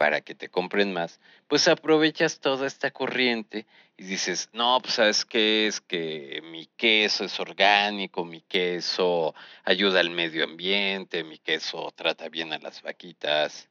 para 0.02 0.22
que 0.22 0.34
te 0.34 0.50
compren 0.50 0.92
más, 0.94 1.20
pues 1.48 1.68
aprovechas 1.68 2.40
toda 2.40 2.66
esta 2.66 2.90
corriente 2.90 3.68
y 3.98 4.06
dices, 4.06 4.50
no, 4.52 4.80
pues 4.82 4.96
sabes 4.96 5.26
qué 5.26 5.68
es 5.68 5.80
que 5.80 6.42
mi 6.44 6.66
queso 6.76 7.26
es 7.26 7.40
orgánico, 7.40 8.26
mi 8.26 8.42
queso 8.42 9.36
ayuda 9.64 10.00
al 10.00 10.10
medio 10.10 10.44
ambiente, 10.44 11.24
mi 11.24 11.38
queso 11.38 11.94
trata 11.96 12.30
bien 12.30 12.52
a 12.52 12.58
las 12.58 12.82
vaquitas, 12.82 13.70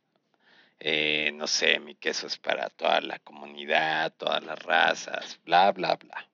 eh, 0.78 1.32
no 1.34 1.48
sé, 1.48 1.80
mi 1.80 1.96
queso 1.96 2.28
es 2.28 2.38
para 2.38 2.68
toda 2.68 3.00
la 3.00 3.18
comunidad, 3.18 4.14
todas 4.16 4.44
las 4.44 4.60
razas, 4.60 5.40
bla, 5.44 5.72
bla, 5.72 5.96
bla. 5.96 6.28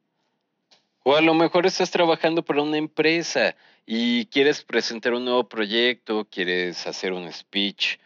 O 1.05 1.17
a 1.17 1.23
lo 1.23 1.33
mejor 1.33 1.65
estás 1.65 1.91
trabajando 1.91 2.45
para 2.45 2.61
una 2.61 2.77
empresa 2.77 3.57
y 3.87 4.27
quieres 4.27 4.63
presentar 4.63 5.15
un 5.15 5.25
nuevo 5.25 5.49
proyecto, 5.49 6.27
quieres 6.31 6.87
hacer 6.87 7.15
un 7.15 7.33
speech 7.33 7.97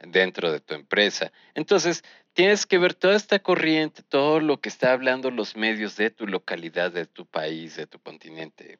dentro 0.00 0.52
de 0.52 0.60
tu 0.60 0.74
empresa. 0.74 1.32
Entonces, 1.54 2.04
tienes 2.32 2.66
que 2.66 2.78
ver 2.78 2.94
toda 2.94 3.16
esta 3.16 3.38
corriente, 3.38 4.02
todo 4.02 4.40
lo 4.40 4.60
que 4.60 4.68
está 4.68 4.92
hablando 4.92 5.30
los 5.30 5.56
medios 5.56 5.96
de 5.96 6.10
tu 6.10 6.26
localidad, 6.26 6.92
de 6.92 7.06
tu 7.06 7.26
país, 7.26 7.76
de 7.76 7.86
tu 7.86 7.98
continente. 8.00 8.78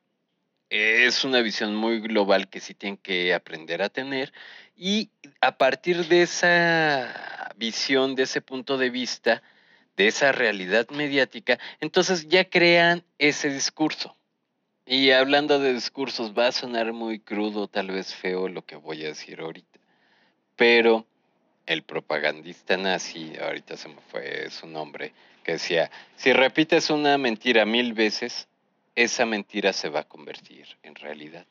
Es 0.70 1.24
una 1.24 1.40
visión 1.40 1.74
muy 1.74 2.00
global 2.00 2.48
que 2.48 2.60
sí 2.60 2.74
tienen 2.74 2.96
que 2.96 3.34
aprender 3.34 3.82
a 3.82 3.88
tener 3.88 4.32
y 4.76 5.10
a 5.40 5.58
partir 5.58 6.06
de 6.06 6.22
esa 6.22 7.52
visión, 7.56 8.14
de 8.14 8.22
ese 8.22 8.40
punto 8.40 8.78
de 8.78 8.88
vista, 8.88 9.42
de 9.96 10.06
esa 10.06 10.32
realidad 10.32 10.88
mediática, 10.90 11.58
entonces 11.80 12.28
ya 12.28 12.48
crean 12.48 13.04
ese 13.18 13.50
discurso. 13.50 14.16
Y 14.86 15.10
hablando 15.10 15.58
de 15.58 15.74
discursos, 15.74 16.32
va 16.32 16.46
a 16.46 16.52
sonar 16.52 16.92
muy 16.92 17.20
crudo, 17.20 17.68
tal 17.68 17.88
vez 17.88 18.14
feo 18.14 18.48
lo 18.48 18.64
que 18.64 18.76
voy 18.76 19.04
a 19.04 19.08
decir 19.08 19.40
ahorita, 19.40 19.78
pero 20.56 21.06
el 21.70 21.84
propagandista 21.84 22.76
nazi, 22.76 23.32
ahorita 23.40 23.76
se 23.76 23.88
me 23.88 24.00
fue 24.10 24.50
su 24.50 24.66
nombre, 24.66 25.12
que 25.44 25.52
decía, 25.52 25.88
si 26.16 26.32
repites 26.32 26.90
una 26.90 27.16
mentira 27.16 27.64
mil 27.64 27.92
veces, 27.92 28.48
esa 28.96 29.24
mentira 29.24 29.72
se 29.72 29.88
va 29.88 30.00
a 30.00 30.08
convertir 30.08 30.66
en 30.82 30.96
realidad. 30.96 31.46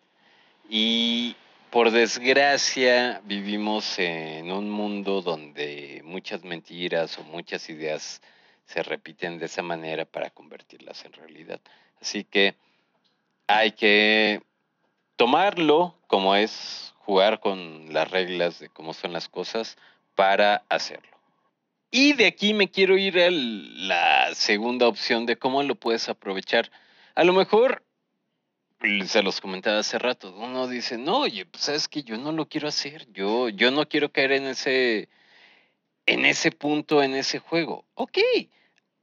Y 0.70 1.38
por 1.70 1.92
desgracia 1.92 3.22
vivimos 3.24 3.98
en 3.98 4.52
un 4.52 4.70
mundo 4.70 5.22
donde 5.22 6.02
muchas 6.04 6.44
mentiras 6.44 7.18
o 7.18 7.24
muchas 7.24 7.70
ideas 7.70 8.22
se 8.66 8.84
repiten 8.84 9.40
de 9.40 9.46
esa 9.46 9.62
manera 9.62 10.04
para 10.04 10.32
convertirlas 10.32 11.06
en 11.06 11.14
realidad. 11.14 11.62
Así 12.02 12.26
que 12.26 12.56
hay 13.48 13.72
que 13.72 14.42
tomarlo 15.16 15.96
como 16.08 16.36
es 16.36 16.94
jugar 16.98 17.40
con 17.40 17.94
las 17.94 18.12
reglas 18.12 18.60
de 18.60 18.68
cómo 18.68 18.94
son 18.94 19.14
las 19.14 19.30
cosas, 19.30 19.78
para 20.20 20.66
hacerlo. 20.68 21.18
Y 21.92 22.12
de 22.12 22.26
aquí 22.26 22.54
me 22.54 22.70
quiero 22.70 22.98
ir 22.98 23.18
a 23.22 23.32
la 23.32 24.36
segunda 24.36 24.86
opción 24.86 25.26
de 25.26 25.38
cómo 25.38 25.64
lo 25.64 25.76
puedes 25.76 26.10
aprovechar. 26.10 26.70
A 27.16 27.24
lo 27.24 27.32
mejor, 27.32 27.86
se 29.06 29.24
los 29.24 29.40
comentaba 29.40 29.80
hace 29.80 29.98
rato, 29.98 30.36
uno 30.36 30.68
dice, 30.68 30.98
no, 30.98 31.20
oye, 31.20 31.46
pues 31.46 31.64
sabes 31.64 31.88
que 31.88 32.04
yo 32.04 32.18
no 32.18 32.34
lo 32.34 32.50
quiero 32.50 32.68
hacer, 32.68 33.08
yo, 33.14 33.48
yo 33.48 33.72
no 33.72 33.88
quiero 33.88 34.12
caer 34.12 34.34
en 34.34 34.48
ese, 34.48 35.08
en 36.06 36.26
ese 36.26 36.52
punto, 36.52 37.02
en 37.02 37.16
ese 37.16 37.40
juego. 37.40 37.86
Ok, 37.94 38.18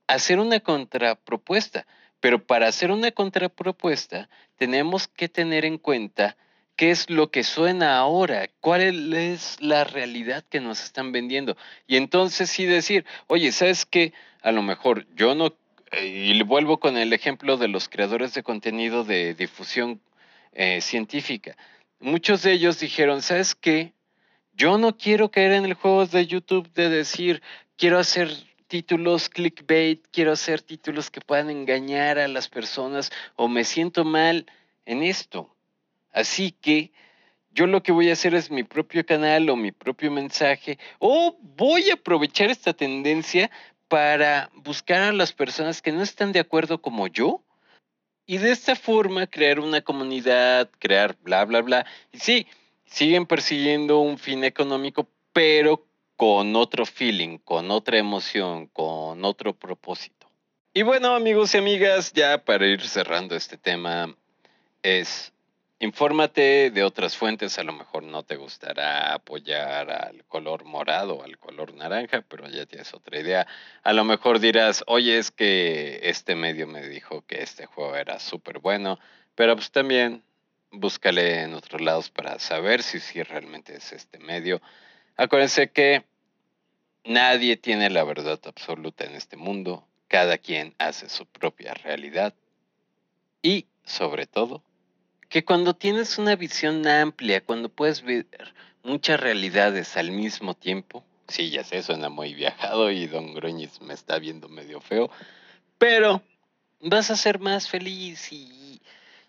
hacer 0.08 0.38
una 0.38 0.60
contrapropuesta, 0.60 1.86
pero 2.20 2.44
para 2.44 2.68
hacer 2.68 2.90
una 2.90 3.10
contrapropuesta 3.10 4.28
tenemos 4.56 5.08
que 5.08 5.30
tener 5.30 5.64
en 5.64 5.78
cuenta 5.78 6.36
qué 6.76 6.90
es 6.90 7.10
lo 7.10 7.30
que 7.30 7.42
suena 7.42 7.96
ahora, 7.96 8.48
cuál 8.60 9.14
es 9.14 9.60
la 9.60 9.84
realidad 9.84 10.44
que 10.48 10.60
nos 10.60 10.84
están 10.84 11.10
vendiendo. 11.10 11.56
Y 11.86 11.96
entonces 11.96 12.50
sí 12.50 12.66
decir, 12.66 13.04
oye, 13.26 13.50
¿sabes 13.50 13.86
qué? 13.86 14.12
A 14.42 14.52
lo 14.52 14.62
mejor 14.62 15.06
yo 15.14 15.34
no, 15.34 15.54
eh, 15.92 16.06
y 16.06 16.42
vuelvo 16.42 16.78
con 16.78 16.96
el 16.96 17.12
ejemplo 17.12 17.56
de 17.56 17.68
los 17.68 17.88
creadores 17.88 18.34
de 18.34 18.42
contenido 18.42 19.04
de 19.04 19.34
difusión 19.34 20.00
eh, 20.52 20.80
científica. 20.80 21.56
Muchos 21.98 22.42
de 22.42 22.52
ellos 22.52 22.78
dijeron, 22.78 23.22
¿sabes 23.22 23.54
qué? 23.54 23.94
Yo 24.52 24.78
no 24.78 24.96
quiero 24.96 25.30
caer 25.30 25.52
en 25.52 25.64
el 25.64 25.74
juego 25.74 26.06
de 26.06 26.26
YouTube 26.26 26.70
de 26.74 26.90
decir, 26.90 27.42
quiero 27.76 27.98
hacer 27.98 28.30
títulos 28.66 29.28
clickbait, 29.28 30.04
quiero 30.10 30.32
hacer 30.32 30.60
títulos 30.62 31.10
que 31.10 31.20
puedan 31.20 31.50
engañar 31.50 32.18
a 32.18 32.28
las 32.28 32.48
personas 32.48 33.10
o 33.36 33.48
me 33.48 33.64
siento 33.64 34.04
mal 34.04 34.46
en 34.84 35.02
esto. 35.02 35.55
Así 36.16 36.50
que 36.50 36.92
yo 37.52 37.66
lo 37.66 37.82
que 37.82 37.92
voy 37.92 38.08
a 38.08 38.14
hacer 38.14 38.34
es 38.34 38.50
mi 38.50 38.62
propio 38.62 39.04
canal 39.04 39.50
o 39.50 39.54
mi 39.54 39.70
propio 39.70 40.10
mensaje 40.10 40.78
o 40.98 41.36
voy 41.42 41.90
a 41.90 41.94
aprovechar 41.94 42.50
esta 42.50 42.72
tendencia 42.72 43.50
para 43.86 44.50
buscar 44.54 45.02
a 45.02 45.12
las 45.12 45.34
personas 45.34 45.82
que 45.82 45.92
no 45.92 46.02
están 46.02 46.32
de 46.32 46.40
acuerdo 46.40 46.80
como 46.80 47.06
yo 47.06 47.44
y 48.24 48.38
de 48.38 48.50
esta 48.50 48.76
forma 48.76 49.26
crear 49.26 49.60
una 49.60 49.82
comunidad, 49.82 50.70
crear 50.78 51.18
bla, 51.20 51.44
bla, 51.44 51.60
bla. 51.60 51.86
Y 52.12 52.18
sí, 52.18 52.46
siguen 52.86 53.26
persiguiendo 53.26 54.00
un 54.00 54.16
fin 54.16 54.42
económico, 54.42 55.06
pero 55.34 55.86
con 56.16 56.56
otro 56.56 56.86
feeling, 56.86 57.36
con 57.36 57.70
otra 57.70 57.98
emoción, 57.98 58.68
con 58.68 59.22
otro 59.22 59.52
propósito. 59.52 60.26
Y 60.72 60.80
bueno, 60.80 61.14
amigos 61.14 61.54
y 61.54 61.58
amigas, 61.58 62.14
ya 62.14 62.42
para 62.42 62.66
ir 62.66 62.80
cerrando 62.88 63.36
este 63.36 63.58
tema, 63.58 64.16
es 64.82 65.34
Infórmate 65.78 66.70
de 66.70 66.82
otras 66.84 67.18
fuentes, 67.18 67.58
a 67.58 67.62
lo 67.62 67.74
mejor 67.74 68.02
no 68.02 68.22
te 68.22 68.36
gustará 68.36 69.12
apoyar 69.12 69.90
al 69.90 70.24
color 70.24 70.64
morado 70.64 71.22
al 71.22 71.36
color 71.36 71.74
naranja, 71.74 72.22
pero 72.22 72.48
ya 72.48 72.64
tienes 72.64 72.94
otra 72.94 73.20
idea. 73.20 73.46
A 73.82 73.92
lo 73.92 74.02
mejor 74.04 74.40
dirás, 74.40 74.82
oye, 74.86 75.18
es 75.18 75.30
que 75.30 76.00
este 76.04 76.34
medio 76.34 76.66
me 76.66 76.88
dijo 76.88 77.26
que 77.26 77.42
este 77.42 77.66
juego 77.66 77.94
era 77.94 78.18
súper 78.20 78.60
bueno, 78.60 78.98
pero 79.34 79.54
pues 79.54 79.70
también 79.70 80.22
búscale 80.70 81.42
en 81.42 81.52
otros 81.52 81.82
lados 81.82 82.08
para 82.08 82.38
saber 82.38 82.82
si, 82.82 82.98
si 82.98 83.22
realmente 83.22 83.76
es 83.76 83.92
este 83.92 84.18
medio. 84.18 84.62
Acuérdense 85.18 85.70
que 85.72 86.06
nadie 87.04 87.58
tiene 87.58 87.90
la 87.90 88.02
verdad 88.02 88.40
absoluta 88.46 89.04
en 89.04 89.14
este 89.14 89.36
mundo, 89.36 89.86
cada 90.08 90.38
quien 90.38 90.74
hace 90.78 91.10
su 91.10 91.26
propia 91.26 91.74
realidad 91.74 92.32
y, 93.42 93.66
sobre 93.84 94.26
todo, 94.26 94.62
que 95.36 95.44
cuando 95.44 95.74
tienes 95.74 96.16
una 96.16 96.34
visión 96.34 96.86
amplia, 96.86 97.42
cuando 97.42 97.68
puedes 97.68 98.00
ver 98.00 98.26
muchas 98.82 99.20
realidades 99.20 99.98
al 99.98 100.10
mismo 100.10 100.54
tiempo, 100.54 101.04
sí, 101.28 101.50
ya 101.50 101.62
sé, 101.62 101.82
suena 101.82 102.08
muy 102.08 102.32
viajado 102.32 102.90
y 102.90 103.06
Don 103.06 103.34
Gruñiz 103.34 103.82
me 103.82 103.92
está 103.92 104.18
viendo 104.18 104.48
medio 104.48 104.80
feo, 104.80 105.10
pero 105.76 106.22
vas 106.80 107.10
a 107.10 107.16
ser 107.16 107.38
más 107.38 107.68
feliz 107.68 108.32
y, 108.32 108.80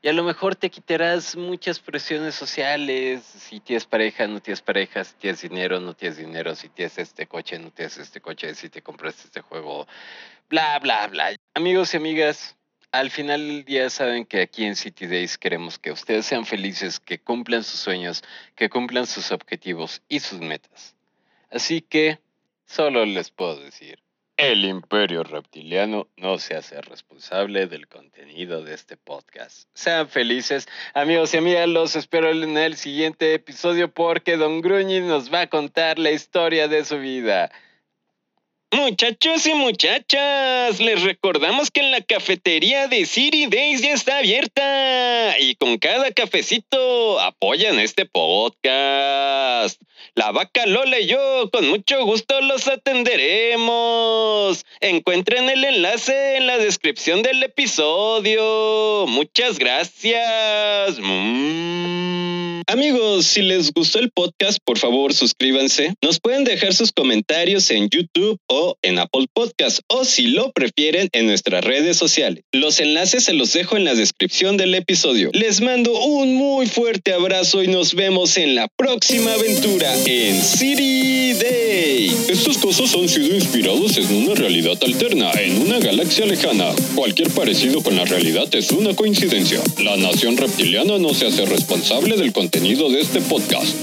y, 0.02 0.08
a 0.08 0.14
lo 0.14 0.24
mejor 0.24 0.56
te 0.56 0.70
quitarás 0.70 1.36
muchas 1.36 1.78
presiones 1.82 2.36
sociales, 2.36 3.24
si 3.26 3.60
tienes 3.60 3.86
pareja, 3.86 4.28
no 4.28 4.40
tienes 4.40 4.62
pareja, 4.62 5.04
si 5.04 5.14
tienes 5.16 5.42
dinero, 5.42 5.82
no 5.82 5.94
tienes 5.94 6.18
dinero, 6.18 6.56
si 6.56 6.70
tienes 6.70 6.98
este 7.00 7.28
coche, 7.28 7.60
no 7.60 7.70
tienes 7.72 7.98
este 7.98 8.22
coche, 8.22 8.56
si 8.56 8.70
te 8.70 8.82
compraste 8.82 9.24
este 9.26 9.42
juego, 9.42 9.86
bla, 10.50 10.80
bla, 10.80 11.08
bla. 11.08 11.36
Amigos 11.54 11.94
y 11.94 11.98
amigas, 11.98 12.57
al 12.92 13.12
final 13.12 13.48
del 13.48 13.66
día 13.66 13.90
saben 13.90 14.26
que 14.26 14.42
aquí 14.42 14.66
en 14.66 14.76
City 14.76 15.08
Days 15.08 15.38
queremos 15.38 15.78
que 15.78 15.92
ustedes 15.92 16.26
sean 16.26 16.46
felices, 16.46 17.00
que 17.00 17.20
cumplan 17.20 17.64
sus 17.64 17.80
sueños, 17.80 18.24
que 18.56 18.70
cumplan 18.70 19.06
sus 19.06 19.32
objetivos 19.32 20.02
y 20.08 20.20
sus 20.20 20.40
metas. 20.40 20.96
Así 21.52 21.82
que 21.82 22.20
solo 22.66 23.06
les 23.06 23.32
puedo 23.32 23.60
decir, 23.60 24.00
el 24.38 24.66
imperio 24.66 25.24
reptiliano 25.24 26.08
no 26.16 26.38
se 26.38 26.56
hace 26.56 26.80
responsable 26.82 27.66
del 27.66 27.88
contenido 27.88 28.64
de 28.64 28.76
este 28.76 28.96
podcast. 28.96 29.68
Sean 29.74 30.08
felices, 30.08 30.68
amigos 30.94 31.34
y 31.34 31.38
amigas, 31.38 31.68
los 31.68 31.96
espero 31.96 32.30
en 32.30 32.56
el 32.56 32.76
siguiente 32.76 33.34
episodio 33.34 33.92
porque 33.92 34.38
Don 34.38 34.62
Gruñi 34.62 35.00
nos 35.00 35.34
va 35.34 35.42
a 35.42 35.48
contar 35.48 35.98
la 35.98 36.12
historia 36.12 36.68
de 36.68 36.86
su 36.86 37.00
vida. 37.00 37.52
Muchachos 38.72 39.48
y 39.48 39.54
muchachas, 39.54 40.82
les 40.82 41.02
recordamos 41.02 41.72
que 41.72 41.84
la 41.84 42.02
cafetería 42.02 42.90
de 42.90 43.06
City 43.06 43.46
Days 43.48 43.82
ya 43.82 43.94
está 43.94 44.18
abierta 44.18 45.40
y 45.40 45.56
con 45.56 45.78
cada 45.78 46.12
cafecito 46.12 47.18
apoyan 47.22 47.80
este 47.80 48.06
podcast. 48.06 49.82
La 50.16 50.32
vaca 50.34 50.66
Lola 50.66 51.00
y 51.00 51.08
yo 51.08 51.50
con 51.50 51.70
mucho 51.70 52.04
gusto 52.04 52.42
los 52.42 52.68
atenderemos. 52.68 54.66
Encuentren 54.82 55.48
el 55.48 55.64
enlace 55.64 56.36
en 56.36 56.48
la 56.48 56.58
descripción 56.58 57.22
del 57.22 57.42
episodio. 57.44 59.06
Muchas 59.08 59.60
gracias. 59.60 61.00
Mm. 61.00 62.18
Amigos, 62.70 63.28
si 63.28 63.44
les 63.44 63.72
gustó 63.72 64.00
el 64.00 64.12
podcast, 64.12 64.58
por 64.62 64.78
favor 64.78 65.14
suscríbanse. 65.14 65.94
Nos 66.02 66.20
pueden 66.20 66.44
dejar 66.44 66.74
sus 66.74 66.92
comentarios 66.92 67.72
en 67.72 67.88
YouTube 67.90 68.38
o 68.48 68.57
en 68.82 69.00
Apple 69.00 69.28
Podcast 69.34 69.80
o 69.88 70.06
si 70.06 70.28
lo 70.28 70.52
prefieren 70.52 71.10
en 71.12 71.28
nuestras 71.28 71.64
redes 71.64 71.98
sociales. 71.98 72.44
Los 72.52 72.80
enlaces 72.80 73.24
se 73.26 73.34
los 73.34 73.54
dejo 73.54 73.78
en 73.78 73.86
la 73.86 73.96
descripción 73.96 74.58
del 74.58 74.74
episodio. 74.74 75.30
Les 75.34 75.62
mando 75.62 76.00
un 76.00 76.36
muy 76.36 76.68
fuerte 76.68 77.14
abrazo 77.14 77.64
y 77.64 77.68
nos 77.68 77.94
vemos 77.94 78.38
en 78.38 78.56
la 78.56 78.68
próxima 78.68 79.34
aventura 79.34 79.94
en 80.06 80.42
City 80.42 81.34
Day. 81.34 82.12
Estos 82.30 82.58
cosas 82.58 82.94
han 82.96 83.08
sido 83.08 83.36
inspirados 83.36 83.98
en 83.98 84.14
una 84.14 84.36
realidad 84.36 84.78
alterna, 84.84 85.32
en 85.34 85.62
una 85.62 85.80
galaxia 85.80 86.26
lejana. 86.26 86.74
Cualquier 86.96 87.30
parecido 87.32 87.82
con 87.84 87.96
la 87.96 88.06
realidad 88.06 88.54
es 88.54 88.72
una 88.72 88.96
coincidencia. 88.96 89.62
La 89.84 89.98
nación 89.98 90.38
reptiliana 90.38 90.98
no 90.98 91.14
se 91.14 91.28
hace 91.28 91.46
responsable 91.46 92.18
del 92.18 92.34
contenido 92.34 92.90
de 92.90 93.02
este 93.02 93.22
podcast. 93.22 93.76